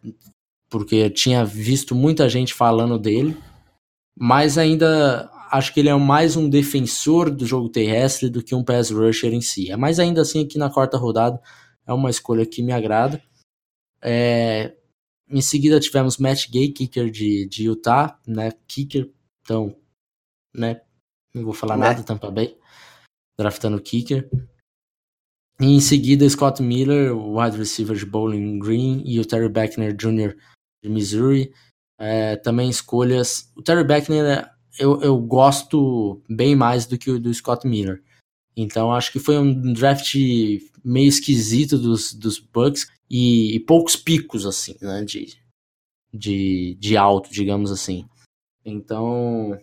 [0.69, 3.38] Porque eu tinha visto muita gente falando dele.
[4.17, 8.63] Mas ainda acho que ele é mais um defensor do jogo terrestre do que um
[8.63, 9.71] pass rusher em si.
[9.71, 11.39] É mas ainda assim aqui na quarta rodada
[11.86, 13.21] é uma escolha que me agrada.
[14.01, 14.75] É,
[15.30, 18.51] em seguida tivemos Matt Gay, kicker de, de Utah, né?
[18.67, 19.75] Kicker, então,
[20.54, 20.82] né?
[21.34, 21.88] Não vou falar né?
[21.88, 22.58] nada, Tampa Bay.
[23.38, 24.30] Draftando kicker.
[25.60, 30.36] E em seguida, Scott Miller, wide receiver de Bowling Green, e o Terry Beckner Jr.
[30.89, 31.54] Missouri.
[31.98, 33.52] É, também escolhas.
[33.56, 38.04] O Terry Beckner eu, eu gosto bem mais do que o do Scott Miller.
[38.56, 40.15] Então acho que foi um draft
[40.84, 45.04] meio esquisito dos, dos Bucks e, e poucos picos, assim, né?
[45.04, 45.38] De,
[46.13, 48.08] de, de alto, digamos assim.
[48.63, 49.60] Então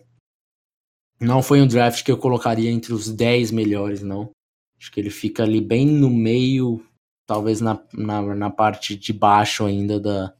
[1.19, 4.31] não foi um draft que eu colocaria entre os 10 melhores, não.
[4.77, 6.85] Acho que ele fica ali bem no meio,
[7.25, 10.35] talvez na, na, na parte de baixo ainda da,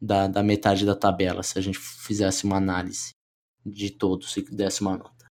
[0.00, 3.14] da, da, metade da tabela, se a gente fizesse uma análise
[3.64, 5.26] de todos, se desse uma nota.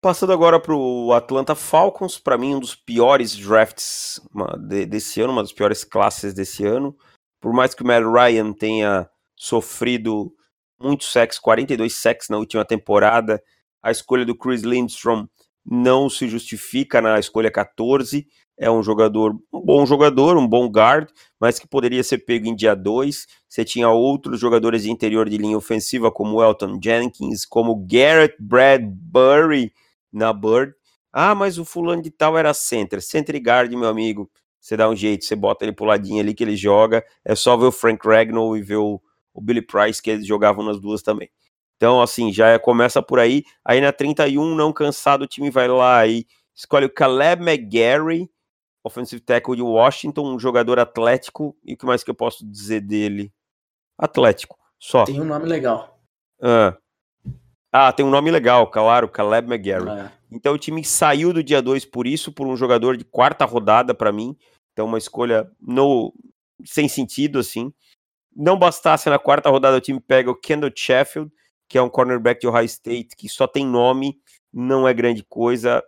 [0.00, 4.20] Passando agora para o Atlanta Falcons, para mim um dos piores drafts
[4.88, 6.96] desse ano, uma das piores classes desse ano.
[7.40, 10.32] Por mais que o Matt Ryan tenha sofrido
[10.80, 13.42] muito sexo, 42 sacks na última temporada.
[13.82, 15.26] A escolha do Chris Lindstrom
[15.64, 18.26] não se justifica na escolha 14.
[18.58, 21.08] É um jogador, um bom jogador, um bom guard,
[21.40, 23.26] mas que poderia ser pego em dia 2.
[23.48, 29.72] Você tinha outros jogadores de interior de linha ofensiva, como Elton Jenkins, como Garrett Bradbury
[30.12, 30.74] na Bird.
[31.12, 33.00] Ah, mas o fulano de tal era center.
[33.00, 34.28] Center e guard, meu amigo.
[34.60, 37.04] Você dá um jeito, você bota ele pro ladinho ali que ele joga.
[37.24, 39.00] É só ver o Frank Ragnall e ver o,
[39.32, 41.30] o Billy Price, que eles jogavam nas duas também.
[41.76, 43.44] Então, assim, já é, começa por aí.
[43.64, 48.28] Aí na 31, não cansado, o time vai lá e escolhe o Caleb McGarry,
[48.82, 51.56] offensive tackle de Washington, um jogador atlético.
[51.64, 53.32] E o que mais que eu posso dizer dele?
[53.98, 55.04] Atlético, só.
[55.04, 56.00] Tem um nome legal.
[56.40, 56.76] Ah,
[57.72, 59.88] ah tem um nome legal, claro, Caleb McGarry.
[59.88, 60.12] É.
[60.30, 63.94] Então o time saiu do dia 2 por isso, por um jogador de quarta rodada
[63.94, 64.36] para mim.
[64.72, 66.14] Então uma escolha no
[66.64, 67.72] sem sentido assim.
[68.34, 71.32] Não bastasse na quarta rodada, o time pega o Kendall Sheffield,
[71.68, 74.20] que é um cornerback de Ohio State, que só tem nome,
[74.52, 75.82] não é grande coisa,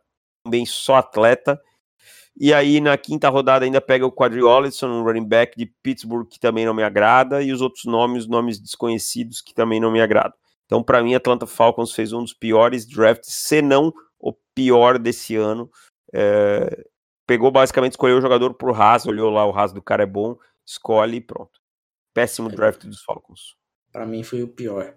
[0.45, 1.61] também só atleta.
[2.41, 6.27] E aí na quinta rodada ainda pega o Quadri Ollison, um running back de Pittsburgh,
[6.27, 10.01] que também não me agrada, e os outros nomes, nomes desconhecidos, que também não me
[10.01, 10.33] agradam.
[10.65, 15.37] Então, para mim, Atlanta Falcons fez um dos piores drafts, se não o pior desse
[15.37, 15.71] ano.
[16.15, 16.87] É...
[17.27, 20.35] Pegou basicamente, escolheu o jogador por raso, olhou lá, o raso do cara é bom,
[20.67, 21.61] escolhe e pronto.
[22.15, 22.53] Péssimo é.
[22.53, 23.55] draft dos Falcons.
[23.93, 24.97] Para mim foi o pior.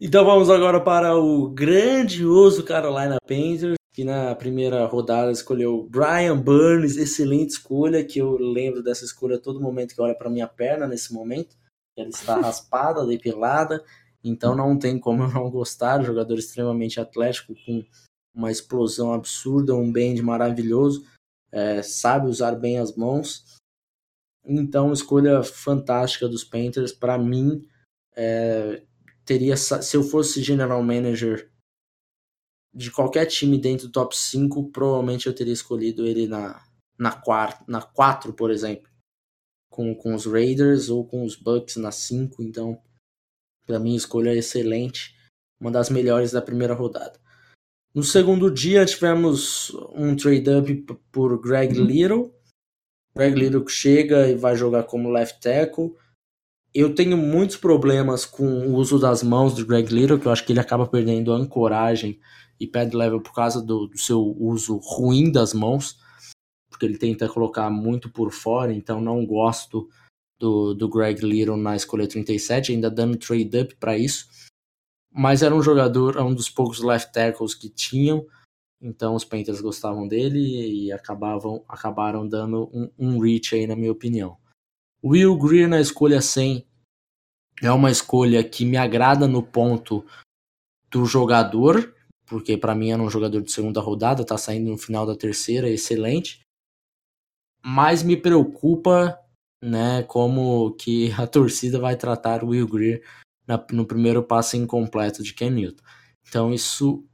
[0.00, 6.96] Então vamos agora para o grandioso Carolina Panthers, que na primeira rodada escolheu Brian Burns,
[6.96, 10.86] excelente escolha, que eu lembro dessa escolha a todo momento que olha para minha perna
[10.86, 11.56] nesse momento.
[11.96, 13.84] Ela está raspada, depilada,
[14.22, 16.04] então não tem como eu não gostar.
[16.04, 17.84] Jogador extremamente atlético, com
[18.32, 21.04] uma explosão absurda, um bend maravilhoso,
[21.50, 23.56] é, sabe usar bem as mãos.
[24.46, 26.92] Então, escolha fantástica dos Panthers.
[26.92, 27.66] Para mim,
[28.14, 28.80] é,
[29.24, 31.50] teria se eu fosse general manager
[32.74, 36.62] de qualquer time dentro do top 5, provavelmente eu teria escolhido ele na,
[36.98, 38.88] na, quarta, na 4, por exemplo.
[39.70, 42.42] Com, com os Raiders ou com os Bucks na 5.
[42.42, 42.80] Então,
[43.66, 45.16] para mim, escolha excelente.
[45.60, 47.18] Uma das melhores da primeira rodada.
[47.94, 52.32] No segundo dia, tivemos um trade-up por Greg Little.
[53.14, 55.94] Greg Little chega e vai jogar como left tackle.
[56.72, 60.44] Eu tenho muitos problemas com o uso das mãos do Greg Little, que eu acho
[60.44, 62.20] que ele acaba perdendo ancoragem
[62.60, 65.98] e pad level por causa do, do seu uso ruim das mãos,
[66.68, 69.88] porque ele tenta colocar muito por fora, então não gosto
[70.38, 74.28] do, do Greg Little na escolha 37, ainda dando trade up para isso.
[75.10, 78.26] Mas era um jogador, é um dos poucos left tackles que tinham,
[78.80, 83.90] então os Panthers gostavam dele e acabavam, acabaram dando um, um reach aí, na minha
[83.90, 84.36] opinião.
[85.02, 86.64] Will Greer na escolha 100
[87.62, 90.04] é uma escolha que me agrada no ponto
[90.90, 91.94] do jogador,
[92.28, 95.68] porque para mim era um jogador de segunda rodada, tá saindo no final da terceira,
[95.68, 96.40] excelente.
[97.64, 99.18] Mas me preocupa,
[99.62, 103.02] né, como que a torcida vai tratar o Will Greer
[103.46, 105.82] na, no primeiro passe incompleto de Ken Newton.
[106.28, 107.04] Então isso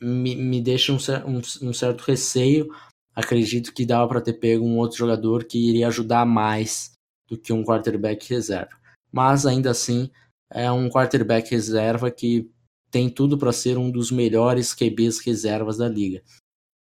[0.00, 2.68] me, me deixa um, um, um certo receio.
[3.14, 6.92] Acredito que dava para ter pego um outro jogador que iria ajudar mais
[7.28, 8.76] do que um quarterback reserva.
[9.12, 10.10] Mas ainda assim
[10.50, 12.50] é um quarterback reserva que
[12.90, 16.22] tem tudo para ser um dos melhores QBs reservas da liga.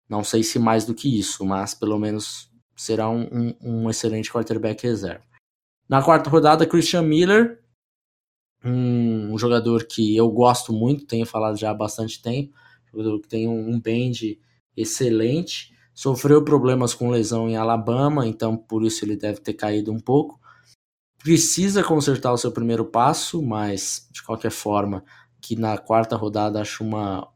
[0.09, 4.31] Não sei se mais do que isso, mas pelo menos será um, um, um excelente
[4.31, 5.23] quarterback reserva.
[5.89, 7.61] Na quarta rodada, Christian Miller,
[8.63, 12.53] um, um, jogador que eu gosto muito, tenho falado já há bastante tempo,
[12.91, 14.39] jogador que tem um, um bend
[14.75, 19.99] excelente, sofreu problemas com lesão em Alabama, então por isso ele deve ter caído um
[19.99, 20.39] pouco.
[21.17, 25.03] Precisa consertar o seu primeiro passo, mas de qualquer forma
[25.41, 27.27] que na quarta rodada acho uma,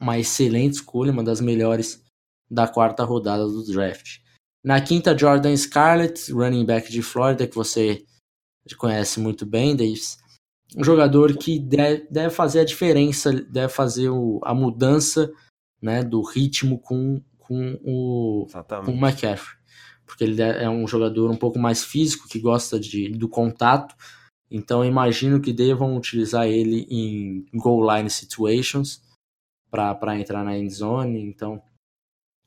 [0.00, 2.04] uma excelente escolha, uma das melhores
[2.50, 4.18] da quarta rodada do draft.
[4.64, 8.04] Na quinta, Jordan Scarlett, running back de Flórida, que você
[8.76, 10.18] conhece muito bem, Davis.
[10.76, 15.32] Um jogador que deve, deve fazer a diferença, deve fazer o, a mudança
[15.80, 18.46] né, do ritmo com, com, o,
[18.84, 19.56] com o McCaffrey.
[20.04, 23.94] Porque ele é um jogador um pouco mais físico, que gosta de, do contato,
[24.50, 29.02] então imagino que devam utilizar ele em goal line situations
[29.70, 31.20] para entrar na end zone.
[31.20, 31.62] Então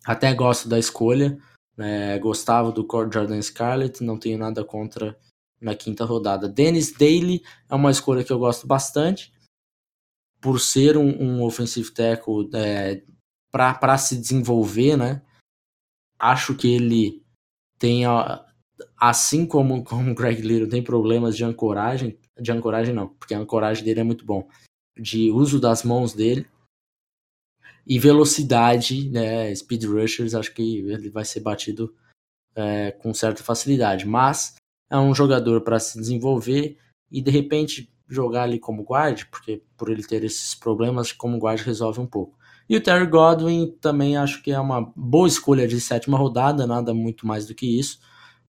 [0.06, 1.38] até gosto da escolha.
[1.78, 2.18] Né?
[2.20, 5.18] Gostava do Jordan Scarlett, não tenho nada contra
[5.60, 6.50] na quinta rodada.
[6.50, 9.32] Dennis Daly é uma escolha que eu gosto bastante,
[10.42, 13.04] por ser um, um offensive tackle é,
[13.52, 15.22] para se desenvolver, né?
[16.18, 17.24] Acho que ele
[17.78, 18.06] tem
[18.98, 23.40] assim como, como o Greg Little tem problemas de ancoragem, de ancoragem não, porque a
[23.40, 24.48] ancoragem dele é muito bom,
[24.98, 26.48] de uso das mãos dele
[27.86, 31.94] e velocidade, né, speed rushers, acho que ele vai ser batido
[32.56, 34.56] é, com certa facilidade, mas
[34.90, 36.78] é um jogador para se desenvolver
[37.10, 41.62] e de repente jogar ali como guard, porque por ele ter esses problemas, como guard
[41.62, 42.38] resolve um pouco.
[42.70, 46.94] E o Terry Godwin também acho que é uma boa escolha de sétima rodada, nada
[46.94, 48.00] muito mais do que isso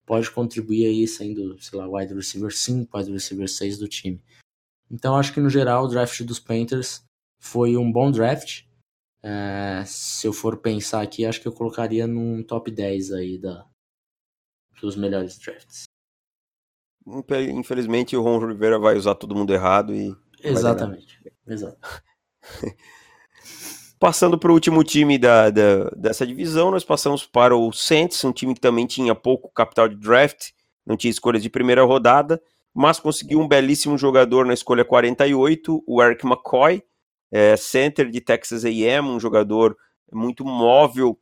[0.05, 4.23] pode contribuir aí sendo, sei lá, wide receiver 5, wide receiver 6 do time.
[4.91, 7.05] Então acho que no geral o draft dos Panthers
[7.41, 8.65] foi um bom draft.
[9.23, 13.65] É, se eu for pensar aqui, acho que eu colocaria num top 10 aí da,
[14.81, 15.85] dos melhores drafts.
[17.51, 20.15] Infelizmente o Ron Rivera vai usar todo mundo errado e.
[20.43, 21.21] Exatamente.
[21.47, 21.79] Exato.
[24.03, 28.33] Passando para o último time da, da, dessa divisão, nós passamos para o Saints, um
[28.33, 30.49] time que também tinha pouco capital de draft,
[30.85, 32.43] não tinha escolhas de primeira rodada,
[32.75, 36.83] mas conseguiu um belíssimo jogador na escolha 48, o Eric McCoy,
[37.31, 39.77] é, center de Texas A&M, um jogador
[40.13, 41.17] muito móvel,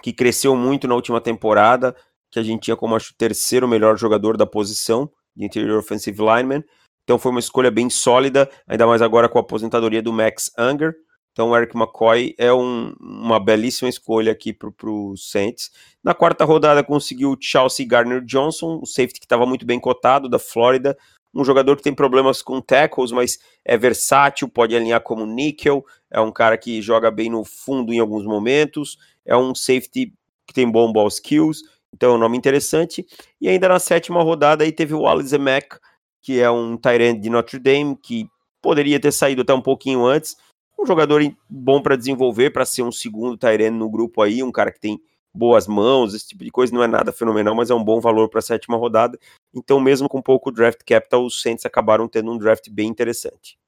[0.00, 1.92] que cresceu muito na última temporada,
[2.30, 6.22] que a gente tinha como acho o terceiro melhor jogador da posição de interior offensive
[6.22, 6.62] lineman.
[7.02, 10.94] Então foi uma escolha bem sólida, ainda mais agora com a aposentadoria do Max Unger.
[11.34, 15.68] Então, Eric McCoy é um, uma belíssima escolha aqui para o Saints.
[16.02, 20.28] Na quarta rodada, conseguiu o Chelsea Gardner Johnson, o safety que estava muito bem cotado,
[20.28, 20.96] da Flórida.
[21.34, 25.84] Um jogador que tem problemas com tackles, mas é versátil, pode alinhar como níquel.
[26.08, 28.96] É um cara que joga bem no fundo em alguns momentos.
[29.26, 30.14] É um safety
[30.46, 31.62] que tem bom ball skills.
[31.92, 33.04] Então, é um nome interessante.
[33.40, 35.80] E ainda na sétima rodada, aí teve o Alice Mack,
[36.22, 38.28] que é um Tyrant de Notre Dame, que
[38.62, 40.36] poderia ter saído até um pouquinho antes,
[40.84, 44.70] um jogador bom para desenvolver, para ser um segundo Tyrene no grupo aí, um cara
[44.70, 45.00] que tem
[45.34, 48.28] boas mãos, esse tipo de coisa, não é nada fenomenal, mas é um bom valor
[48.28, 49.18] para a sétima rodada.
[49.52, 53.58] Então, mesmo com pouco draft capital, os Saints acabaram tendo um draft bem interessante.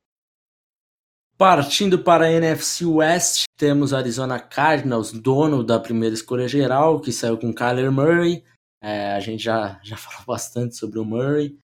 [1.36, 7.36] Partindo para a NFC West, temos Arizona Cardinals, dono da primeira escolha geral, que saiu
[7.36, 8.44] com Kyler Murray.
[8.80, 11.58] É, a gente já, já falou bastante sobre o Murray.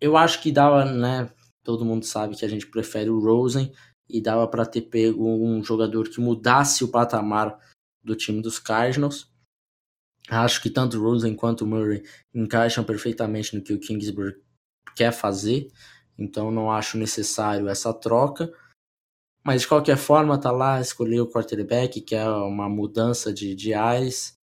[0.00, 1.28] Eu acho que dava, né?
[1.62, 3.72] Todo mundo sabe que a gente prefere o Rosen
[4.08, 7.58] e dava para ter pego um jogador que mudasse o patamar
[8.02, 9.30] do time dos Cardinals.
[10.28, 12.02] Acho que tanto Rosen quanto Murray
[12.34, 14.36] encaixam perfeitamente no que o Kingsbury
[14.94, 15.70] quer fazer,
[16.18, 18.52] então não acho necessário essa troca.
[19.44, 23.72] Mas de qualquer forma, tá lá, escolheu o quarterback, que é uma mudança de, de
[23.72, 24.36] ares.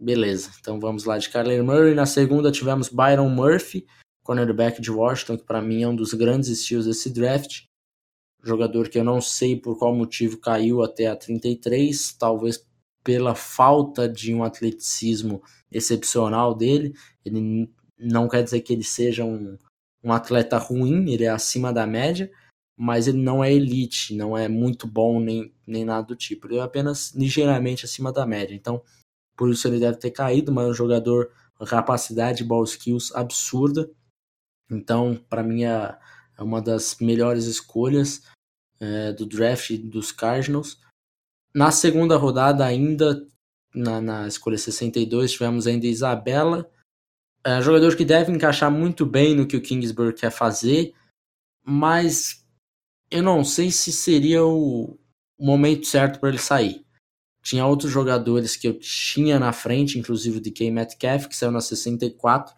[0.00, 1.94] Beleza, então vamos lá de Kyler Murray.
[1.94, 3.86] Na segunda tivemos Byron Murphy,
[4.24, 7.64] cornerback de Washington, que para mim é um dos grandes estilos desse draft.
[8.42, 12.66] Jogador que eu não sei por qual motivo caiu até a 33, talvez
[13.02, 16.94] pela falta de um atleticismo excepcional dele.
[17.24, 19.58] Ele não quer dizer que ele seja um,
[20.02, 22.30] um atleta ruim, ele é acima da média,
[22.76, 26.46] mas ele não é elite, não é muito bom nem, nem nada do tipo.
[26.46, 28.54] Ele é apenas ligeiramente acima da média.
[28.54, 28.82] Então,
[29.36, 31.30] por isso ele deve ter caído, mas é um jogador
[31.66, 33.90] capacidade, ball skills absurda.
[34.70, 35.98] Então, para mim, é,
[36.40, 38.22] é uma das melhores escolhas
[38.80, 40.80] é, do draft dos Cardinals.
[41.54, 43.26] Na segunda rodada, ainda
[43.74, 46.68] na, na escolha 62, tivemos ainda Isabela,
[47.44, 50.94] é, jogador que deve encaixar muito bem no que o Kingsbury quer fazer,
[51.62, 52.46] mas
[53.10, 54.98] eu não sei se seria o
[55.38, 56.86] momento certo para ele sair.
[57.42, 61.60] Tinha outros jogadores que eu tinha na frente, inclusive o DK Metcalf, que saiu na
[61.60, 62.54] 64,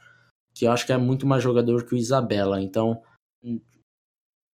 [0.54, 2.60] que eu acho que é muito mais jogador que o Isabela.
[2.60, 3.00] Então,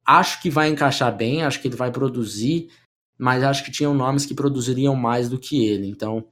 [0.07, 2.71] acho que vai encaixar bem, acho que ele vai produzir,
[3.17, 5.87] mas acho que tinham nomes que produziriam mais do que ele.
[5.87, 6.25] Então,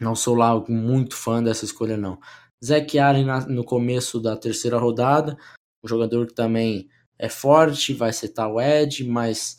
[0.00, 2.18] não sou lá muito fã dessa escolha, não.
[2.64, 5.38] Zac Allen no começo da terceira rodada,
[5.84, 9.58] um jogador que também é forte, vai setar o Ed, mas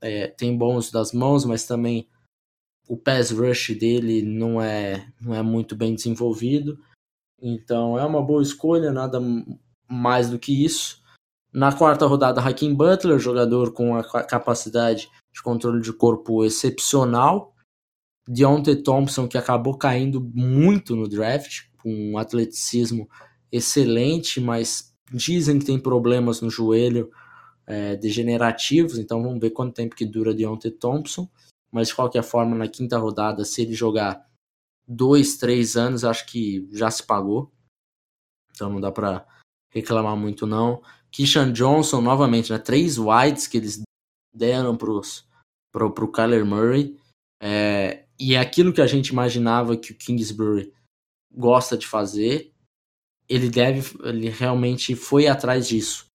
[0.00, 2.06] é, tem bons das mãos, mas também
[2.86, 6.78] o pass rush dele não é, não é muito bem desenvolvido.
[7.40, 9.18] Então é uma boa escolha, nada
[9.88, 11.03] mais do que isso.
[11.54, 17.54] Na quarta rodada, Hakim Butler, jogador com a capacidade de controle de corpo excepcional.
[18.26, 23.08] Deontay Thompson, que acabou caindo muito no draft, com um atleticismo
[23.52, 27.08] excelente, mas dizem que tem problemas no joelho
[27.68, 31.30] é, degenerativos, então vamos ver quanto tempo que dura Deontay Thompson.
[31.70, 34.26] Mas de qualquer forma, na quinta rodada, se ele jogar
[34.88, 37.52] dois, três anos, acho que já se pagou.
[38.50, 39.24] Então não dá para
[39.70, 40.82] reclamar muito não.
[41.14, 42.58] Kishan Johnson, novamente, né?
[42.58, 43.82] Três wides que eles
[44.34, 45.24] deram pros,
[45.70, 46.98] pro, pro Kyler Murray.
[47.40, 50.72] É, e é aquilo que a gente imaginava que o Kingsbury
[51.32, 52.52] gosta de fazer.
[53.28, 56.06] Ele deve, ele realmente foi atrás disso.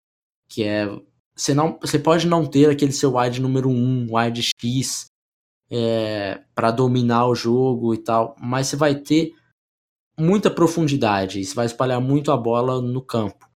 [0.52, 0.86] Que é,
[1.34, 5.06] você, não, você pode não ter aquele seu wide número 1, um, wide X,
[5.72, 9.34] é, para dominar o jogo e tal, mas você vai ter
[10.18, 13.49] muita profundidade, você vai espalhar muito a bola no campo.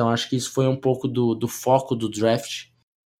[0.00, 2.68] Então acho que isso foi um pouco do, do foco do draft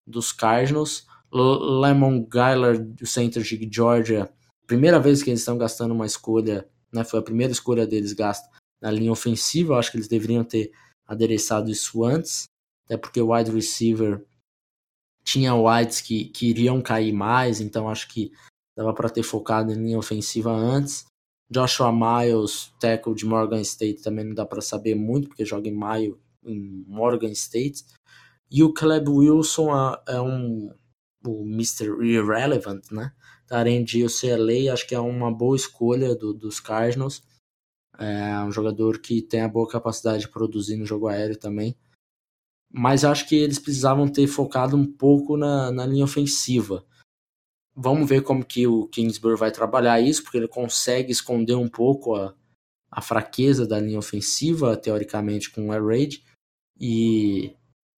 [0.07, 1.07] dos Cardinals.
[1.31, 4.33] Lemon Gyler, do center de Georgia,
[4.67, 8.49] primeira vez que eles estão gastando uma escolha, né, foi a primeira escolha deles gasta
[8.81, 10.73] na linha ofensiva, acho que eles deveriam ter
[11.07, 12.45] adereçado isso antes,
[12.87, 14.25] até porque o wide receiver
[15.23, 18.33] tinha wides que, que iriam cair mais, então acho que
[18.75, 21.05] dava para ter focado em linha ofensiva antes.
[21.51, 25.75] Joshua Miles, tackle de Morgan State, também não dá para saber muito, porque joga em
[25.75, 27.85] maio em Morgan State.
[28.51, 30.71] E o Caleb Wilson é, é um
[31.25, 32.03] o Mr.
[32.03, 33.13] Irrelevant, né?
[33.47, 37.23] Taren de UCLA, acho que é uma boa escolha do, dos Cardinals.
[37.99, 41.77] É um jogador que tem a boa capacidade de produzir no jogo aéreo também.
[42.73, 46.87] Mas acho que eles precisavam ter focado um pouco na, na linha ofensiva.
[47.75, 52.15] Vamos ver como que o Kingsbury vai trabalhar isso, porque ele consegue esconder um pouco
[52.15, 52.35] a,
[52.91, 56.25] a fraqueza da linha ofensiva, teoricamente, com o Air Raid.
[56.81, 57.55] E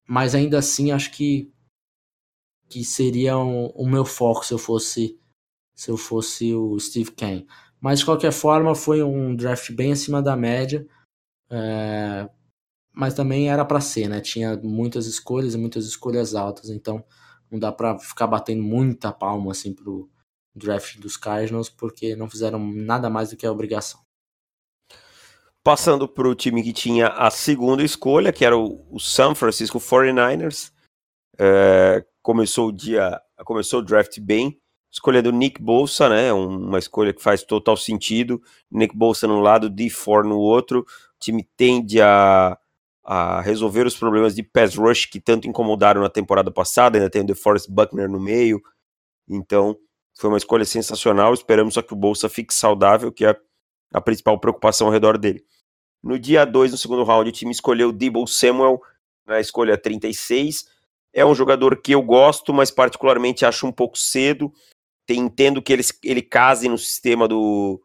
[0.09, 1.53] mas ainda assim acho que
[2.69, 5.19] que seria um, o meu foco se eu fosse
[5.75, 7.47] se eu fosse o Steve Kane.
[7.81, 10.87] Mas de qualquer forma foi um draft bem acima da média,
[11.51, 12.29] é,
[12.93, 14.21] mas também era para ser, né?
[14.21, 17.05] Tinha muitas escolhas e muitas escolhas altas, então
[17.51, 20.11] não dá para ficar batendo muita palma assim pro
[20.55, 24.01] draft dos Cardinals porque não fizeram nada mais do que a obrigação.
[25.65, 29.79] Passando para o time que tinha a segunda escolha, que era o, o San Francisco
[29.79, 30.73] 49ers.
[31.39, 34.59] É, começou o dia, começou o draft bem.
[34.91, 36.33] escolhendo Nick Bolsa, né?
[36.33, 38.43] Uma escolha que faz total sentido.
[38.71, 40.81] Nick Bolsa num lado, D4 no outro.
[40.81, 40.85] O
[41.21, 42.59] time tende a,
[43.05, 46.99] a resolver os problemas de pass rush que tanto incomodaram na temporada passada.
[46.99, 48.61] Ainda tem o DeForest Buckner no meio.
[49.29, 49.77] Então,
[50.19, 51.33] foi uma escolha sensacional.
[51.33, 53.37] Esperamos só que o Bolsa fique saudável, que é
[53.93, 55.45] a principal preocupação ao redor dele.
[56.03, 58.81] No dia 2, no segundo round, o time escolheu Debo Samuel
[59.27, 60.67] na escolha 36.
[61.13, 64.53] É um jogador que eu gosto, mas particularmente acho um pouco cedo
[65.15, 67.81] entendo que ele, ele case no sistema do,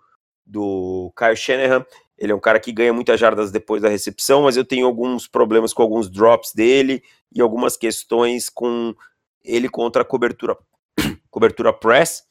[0.46, 1.86] do Kyle Shanahan.
[2.18, 5.28] Ele é um cara que ganha muitas jardas depois da recepção, mas eu tenho alguns
[5.28, 7.04] problemas com alguns drops dele
[7.34, 8.96] e algumas questões com
[9.44, 10.58] ele contra a cobertura,
[11.30, 12.24] cobertura press,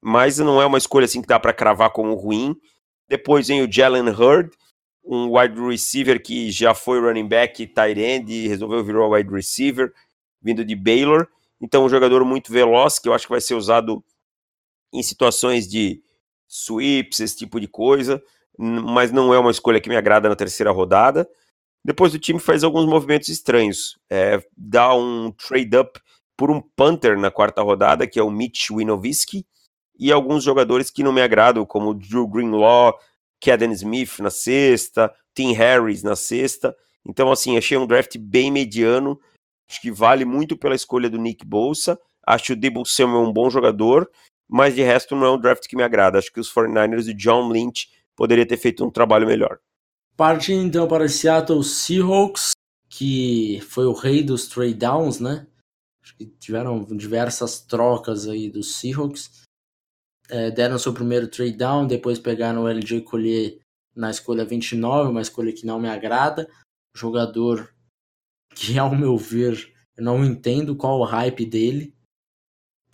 [0.00, 2.54] mas não é uma escolha assim que dá para cravar como ruim.
[3.08, 4.50] Depois vem o Jalen Hurd,
[5.04, 9.92] um wide receiver que já foi running back, tight end resolveu virar wide receiver,
[10.40, 11.26] vindo de Baylor.
[11.60, 14.04] Então, um jogador muito veloz que eu acho que vai ser usado
[14.92, 16.02] em situações de
[16.48, 18.22] sweeps, esse tipo de coisa,
[18.58, 21.28] mas não é uma escolha que me agrada na terceira rodada.
[21.84, 23.98] Depois o time faz alguns movimentos estranhos.
[24.10, 26.00] É, dá um trade-up
[26.36, 29.46] por um punter na quarta rodada, que é o Mitch Winovski,
[29.98, 32.98] e alguns jogadores que não me agradam, como o Drew Greenlaw,
[33.42, 36.74] Caden Smith na sexta, Tim Harris na sexta.
[37.06, 39.20] Então, assim, achei um draft bem mediano.
[39.68, 41.98] Acho que vale muito pela escolha do Nick Bolsa.
[42.26, 44.08] Acho o Debo Samuel um bom jogador
[44.52, 46.18] mas de resto não é um draft que me agrada.
[46.18, 49.58] Acho que os 49ers e John Lynch poderia ter feito um trabalho melhor.
[50.14, 52.52] Partindo então para Seattle Seahawks,
[52.86, 55.46] que foi o rei dos trade downs, né?
[56.02, 59.41] Acho que tiveram diversas trocas aí dos Seahawks.
[60.32, 63.58] É, deram seu primeiro trade down, depois pegaram o LJ Collier
[63.94, 66.48] na escolha 29, uma escolha que não me agrada.
[66.96, 67.70] Jogador
[68.54, 71.94] que, ao meu ver, eu não entendo qual o hype dele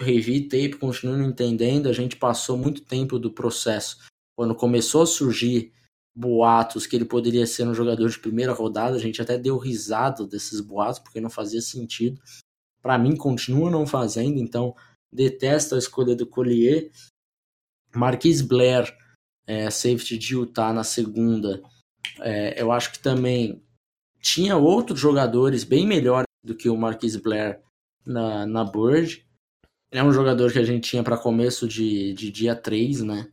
[0.00, 1.88] revi tape, continuo não entendendo.
[1.88, 3.98] A gente passou muito tempo do processo.
[4.36, 5.72] Quando começou a surgir
[6.16, 10.26] boatos que ele poderia ser um jogador de primeira rodada, a gente até deu risada
[10.26, 12.20] desses boatos, porque não fazia sentido.
[12.82, 14.74] Para mim, continua não fazendo, então
[15.12, 16.90] detesto a escolha do Collier.
[17.94, 18.96] Marquis Blair,
[19.46, 21.62] é, safety de Utah na segunda,
[22.20, 23.62] é, eu acho que também
[24.20, 27.60] tinha outros jogadores bem melhores do que o Marquis Blair
[28.04, 29.24] na, na Bird.
[29.90, 33.32] É um jogador que a gente tinha para começo de, de dia 3, né?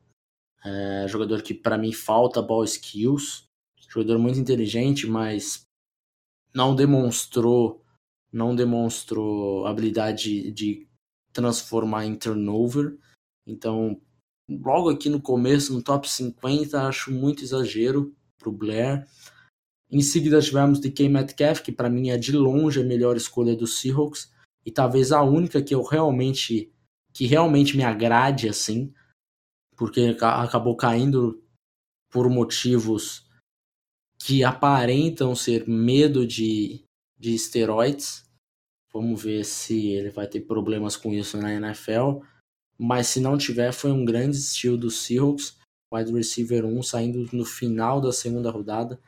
[0.64, 3.46] É, jogador que para mim falta ball skills.
[3.90, 5.66] Jogador muito inteligente, mas
[6.54, 7.82] não demonstrou
[8.32, 10.88] não demonstrou habilidade de, de
[11.32, 12.98] transformar em turnover.
[13.48, 14.02] Então,
[14.50, 19.08] logo aqui no começo, no top 50, acho muito exagero pro Blair.
[19.92, 23.68] Em seguida tivemos DK Metcalf, que para mim é de longe a melhor escolha do
[23.68, 24.32] Seahawks
[24.66, 26.72] e talvez a única que eu realmente
[27.14, 28.94] que realmente me agrade assim,
[29.78, 31.42] porque acabou caindo
[32.10, 33.26] por motivos
[34.20, 36.84] que aparentam ser medo de,
[37.18, 38.30] de esteroides.
[38.92, 42.20] Vamos ver se ele vai ter problemas com isso na NFL.
[42.78, 45.58] Mas se não tiver, foi um grande estilo do Seahawks.
[45.94, 49.00] Wide receiver 1 saindo no final da segunda rodada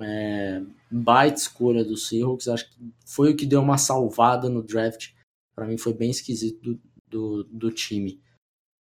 [0.00, 5.12] é, baita escolha do Seahawks, acho que foi o que deu uma salvada no draft.
[5.54, 8.20] Para mim foi bem esquisito do, do, do, time.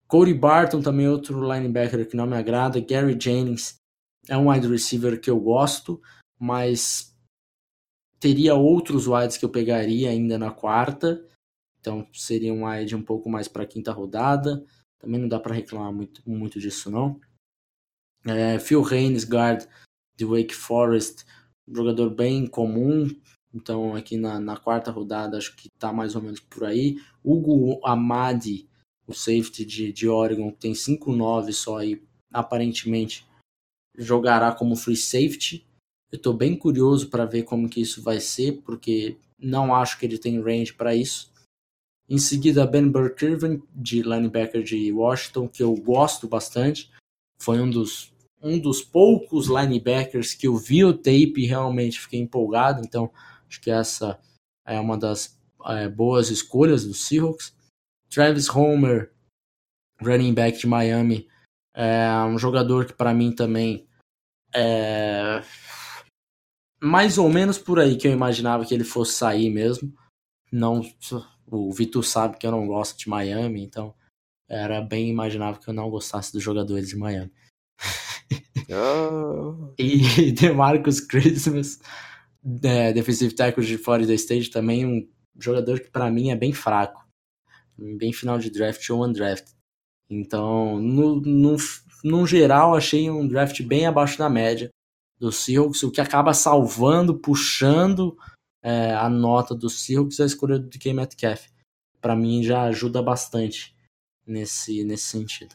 [0.08, 2.80] Cody Barton também outro linebacker que não me agrada.
[2.80, 3.76] Gary Jennings
[4.28, 6.00] é um wide receiver que eu gosto,
[6.38, 7.14] mas
[8.18, 11.24] teria outros wides que eu pegaria ainda na quarta.
[11.86, 14.64] Então seria um wide um pouco mais para quinta rodada.
[14.98, 17.20] Também não dá para reclamar muito, muito disso não.
[18.24, 19.64] É, Phil Haynes, guard
[20.16, 21.24] de Wake Forest,
[21.68, 23.08] jogador bem comum,
[23.54, 27.00] então aqui na, na quarta rodada acho que está mais ou menos por aí.
[27.22, 28.68] Hugo Amadi,
[29.06, 33.24] o safety de, de Oregon, tem 5-9 só aí, aparentemente
[33.96, 35.64] jogará como free safety.
[36.10, 40.04] Eu estou bem curioso para ver como que isso vai ser, porque não acho que
[40.04, 41.35] ele tem range para isso.
[42.08, 46.90] Em seguida, Ben Burkirven, de linebacker de Washington, que eu gosto bastante.
[47.40, 52.20] Foi um dos um dos poucos linebackers que eu vi o tape e realmente fiquei
[52.20, 53.10] empolgado, então
[53.48, 54.20] acho que essa
[54.64, 57.56] é uma das é, boas escolhas do Seahawks.
[58.08, 59.12] Travis Homer,
[60.00, 61.28] running back de Miami,
[61.74, 63.86] é um jogador que para mim também
[64.54, 65.42] é
[66.80, 69.92] mais ou menos por aí que eu imaginava que ele fosse sair mesmo.
[70.52, 70.82] Não,
[71.50, 73.94] o Vitor sabe que eu não gosto de Miami, então
[74.48, 77.32] era bem imaginável que eu não gostasse dos jogadores de Miami.
[78.68, 79.72] Oh.
[79.78, 81.78] e DeMarcus Christmas,
[82.64, 87.04] é, defensive tackle de Florida State, também um jogador que para mim é bem fraco.
[87.78, 89.52] bem final de draft ou undraft.
[90.08, 91.56] Então, no, no,
[92.02, 94.70] no geral, achei um draft bem abaixo da média
[95.18, 98.16] do Seahawks, o que acaba salvando, puxando
[98.66, 101.46] é, a nota do Seahawks é a escolha do DK Metcalf.
[102.00, 103.76] Para mim já ajuda bastante
[104.26, 105.54] nesse, nesse sentido.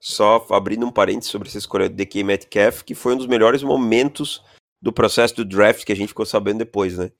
[0.00, 3.62] Só abrindo um parênteses sobre essa escolha do DK Metcalf, que foi um dos melhores
[3.62, 4.42] momentos
[4.82, 7.12] do processo do draft que a gente ficou sabendo depois, né?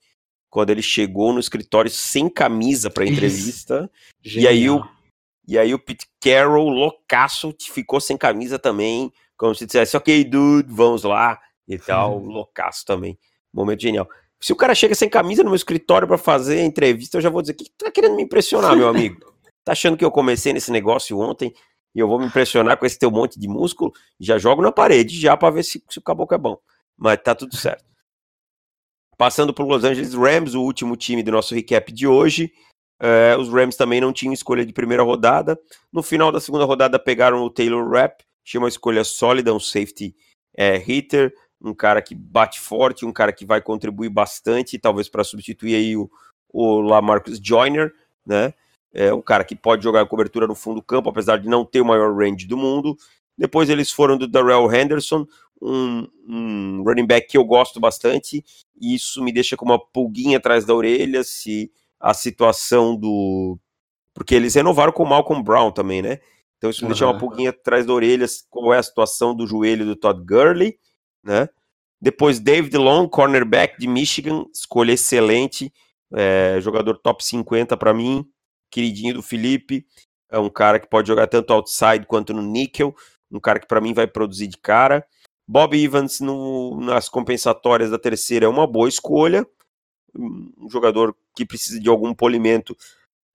[0.49, 3.89] Quando ele chegou no escritório sem camisa para entrevista,
[4.25, 4.83] e aí o
[5.47, 10.71] e aí o Pete Carroll, loucaço, ficou sem camisa também, como se dissesse, ok, dude,
[10.71, 13.17] vamos lá, e tal, loucaço também.
[13.51, 14.07] Momento genial.
[14.41, 17.29] Se o cara chega sem camisa no meu escritório para fazer a entrevista, eu já
[17.29, 19.27] vou dizer, que tá querendo me impressionar, meu amigo?
[19.61, 21.53] Tá achando que eu comecei nesse negócio ontem
[21.93, 23.93] e eu vou me impressionar com esse teu monte de músculo?
[24.19, 26.57] Já jogo na parede já para ver se, se o caboclo é bom.
[26.97, 27.83] Mas tá tudo certo.
[29.15, 32.51] Passando pro Los Angeles Rams, o último time do nosso recap de hoje.
[32.99, 35.59] É, os Rams também não tinham escolha de primeira rodada.
[35.91, 40.15] No final da segunda rodada, pegaram o Taylor Rapp, tinha uma escolha sólida, um safety
[40.57, 45.23] é, hitter, um cara que bate forte, um cara que vai contribuir bastante, talvez para
[45.23, 46.09] substituir aí o,
[46.49, 47.93] o Lamarcus Joyner,
[48.25, 48.53] né?
[48.91, 51.81] É um cara que pode jogar cobertura no fundo do campo, apesar de não ter
[51.81, 52.97] o maior range do mundo.
[53.37, 55.27] Depois eles foram do Darrell Henderson,
[55.61, 58.43] um, um running back que eu gosto bastante,
[58.79, 63.59] e isso me deixa com uma pulguinha atrás da orelha se a situação do.
[64.13, 66.19] Porque eles renovaram com o Malcolm Brown também, né?
[66.57, 66.89] Então isso me uhum.
[66.89, 70.77] deixa uma pulguinha atrás da orelha qual é a situação do joelho do Todd Gurley,
[71.29, 71.47] né?
[72.01, 75.71] Depois David Long, cornerback de Michigan, escolha excelente,
[76.11, 78.27] é, jogador top 50 para mim,
[78.71, 79.85] queridinho do Felipe,
[80.31, 82.95] é um cara que pode jogar tanto outside quanto no níquel,
[83.31, 85.05] um cara que para mim vai produzir de cara.
[85.47, 89.45] Bob Evans no, nas compensatórias da terceira é uma boa escolha,
[90.15, 92.75] um jogador que precisa de algum polimento,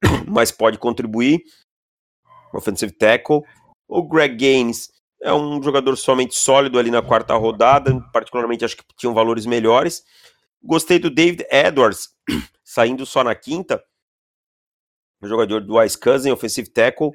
[0.26, 1.44] mas pode contribuir.
[2.52, 3.42] Offensive tackle.
[3.86, 4.90] O Greg Gaines
[5.24, 10.04] é um jogador somente sólido ali na quarta rodada, particularmente acho que tinham valores melhores.
[10.62, 12.10] Gostei do David Edwards,
[12.62, 13.82] saindo só na quinta.
[15.22, 17.10] Um jogador do Ice Cousin, offensive tackle.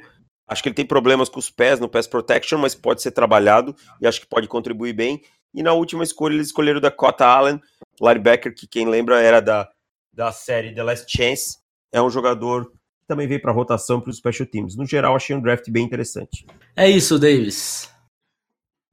[0.48, 3.76] Acho que ele tem problemas com os pés no pass protection, mas pode ser trabalhado
[4.02, 5.22] e acho que pode contribuir bem.
[5.54, 7.62] E na última escolha, eles escolheram da Cota Allen,
[8.02, 9.70] linebacker, que quem lembra era da,
[10.12, 11.60] da série The Last Chance.
[11.92, 14.76] É um jogador que também veio para rotação para os special teams.
[14.76, 16.48] No geral, achei um draft bem interessante.
[16.76, 17.99] É isso, Davis.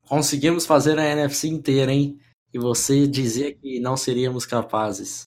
[0.08, 2.18] Conseguimos fazer a NFC inteira, hein?
[2.52, 5.24] E você dizia que não seríamos capazes.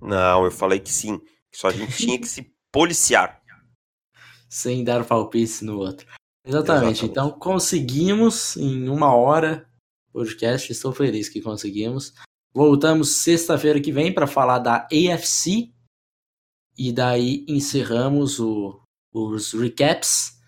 [0.00, 1.20] Não, eu falei que sim.
[1.54, 3.42] Só a gente tinha que se policiar.
[4.48, 6.06] Sem dar palpites no outro.
[6.44, 7.04] Exatamente.
[7.04, 7.06] Exatamente.
[7.06, 9.68] Então conseguimos em uma hora
[10.12, 10.72] podcast.
[10.72, 12.14] Estou feliz que conseguimos.
[12.54, 15.72] Voltamos sexta-feira que vem para falar da AFC.
[16.76, 18.80] E daí encerramos o,
[19.12, 20.40] os recaps.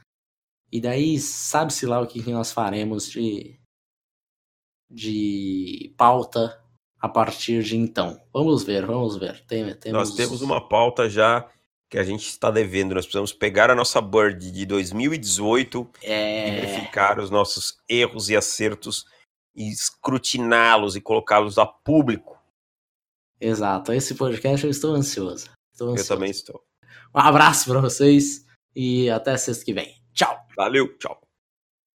[0.73, 3.59] E daí sabe-se lá o que nós faremos de,
[4.95, 6.61] de pauta
[7.01, 8.21] a partir de então.
[8.33, 9.45] Vamos ver, vamos ver.
[9.47, 10.09] Tem, temos...
[10.09, 11.47] Nós temos uma pauta já
[11.91, 12.95] que a gente está devendo.
[12.95, 16.49] Nós precisamos pegar a nossa Bird de 2018 é...
[16.49, 19.05] e verificar os nossos erros e acertos
[19.55, 22.39] e escrutiná-los e colocá-los a público.
[23.41, 23.93] Exato.
[23.93, 25.51] Esse podcast eu estou ansioso.
[25.73, 26.13] Estou ansioso.
[26.13, 26.65] Eu também estou.
[27.15, 29.95] Um abraço para vocês e até sexta que vem.
[30.13, 30.37] Tchau.
[30.57, 31.24] Valeu, tchau.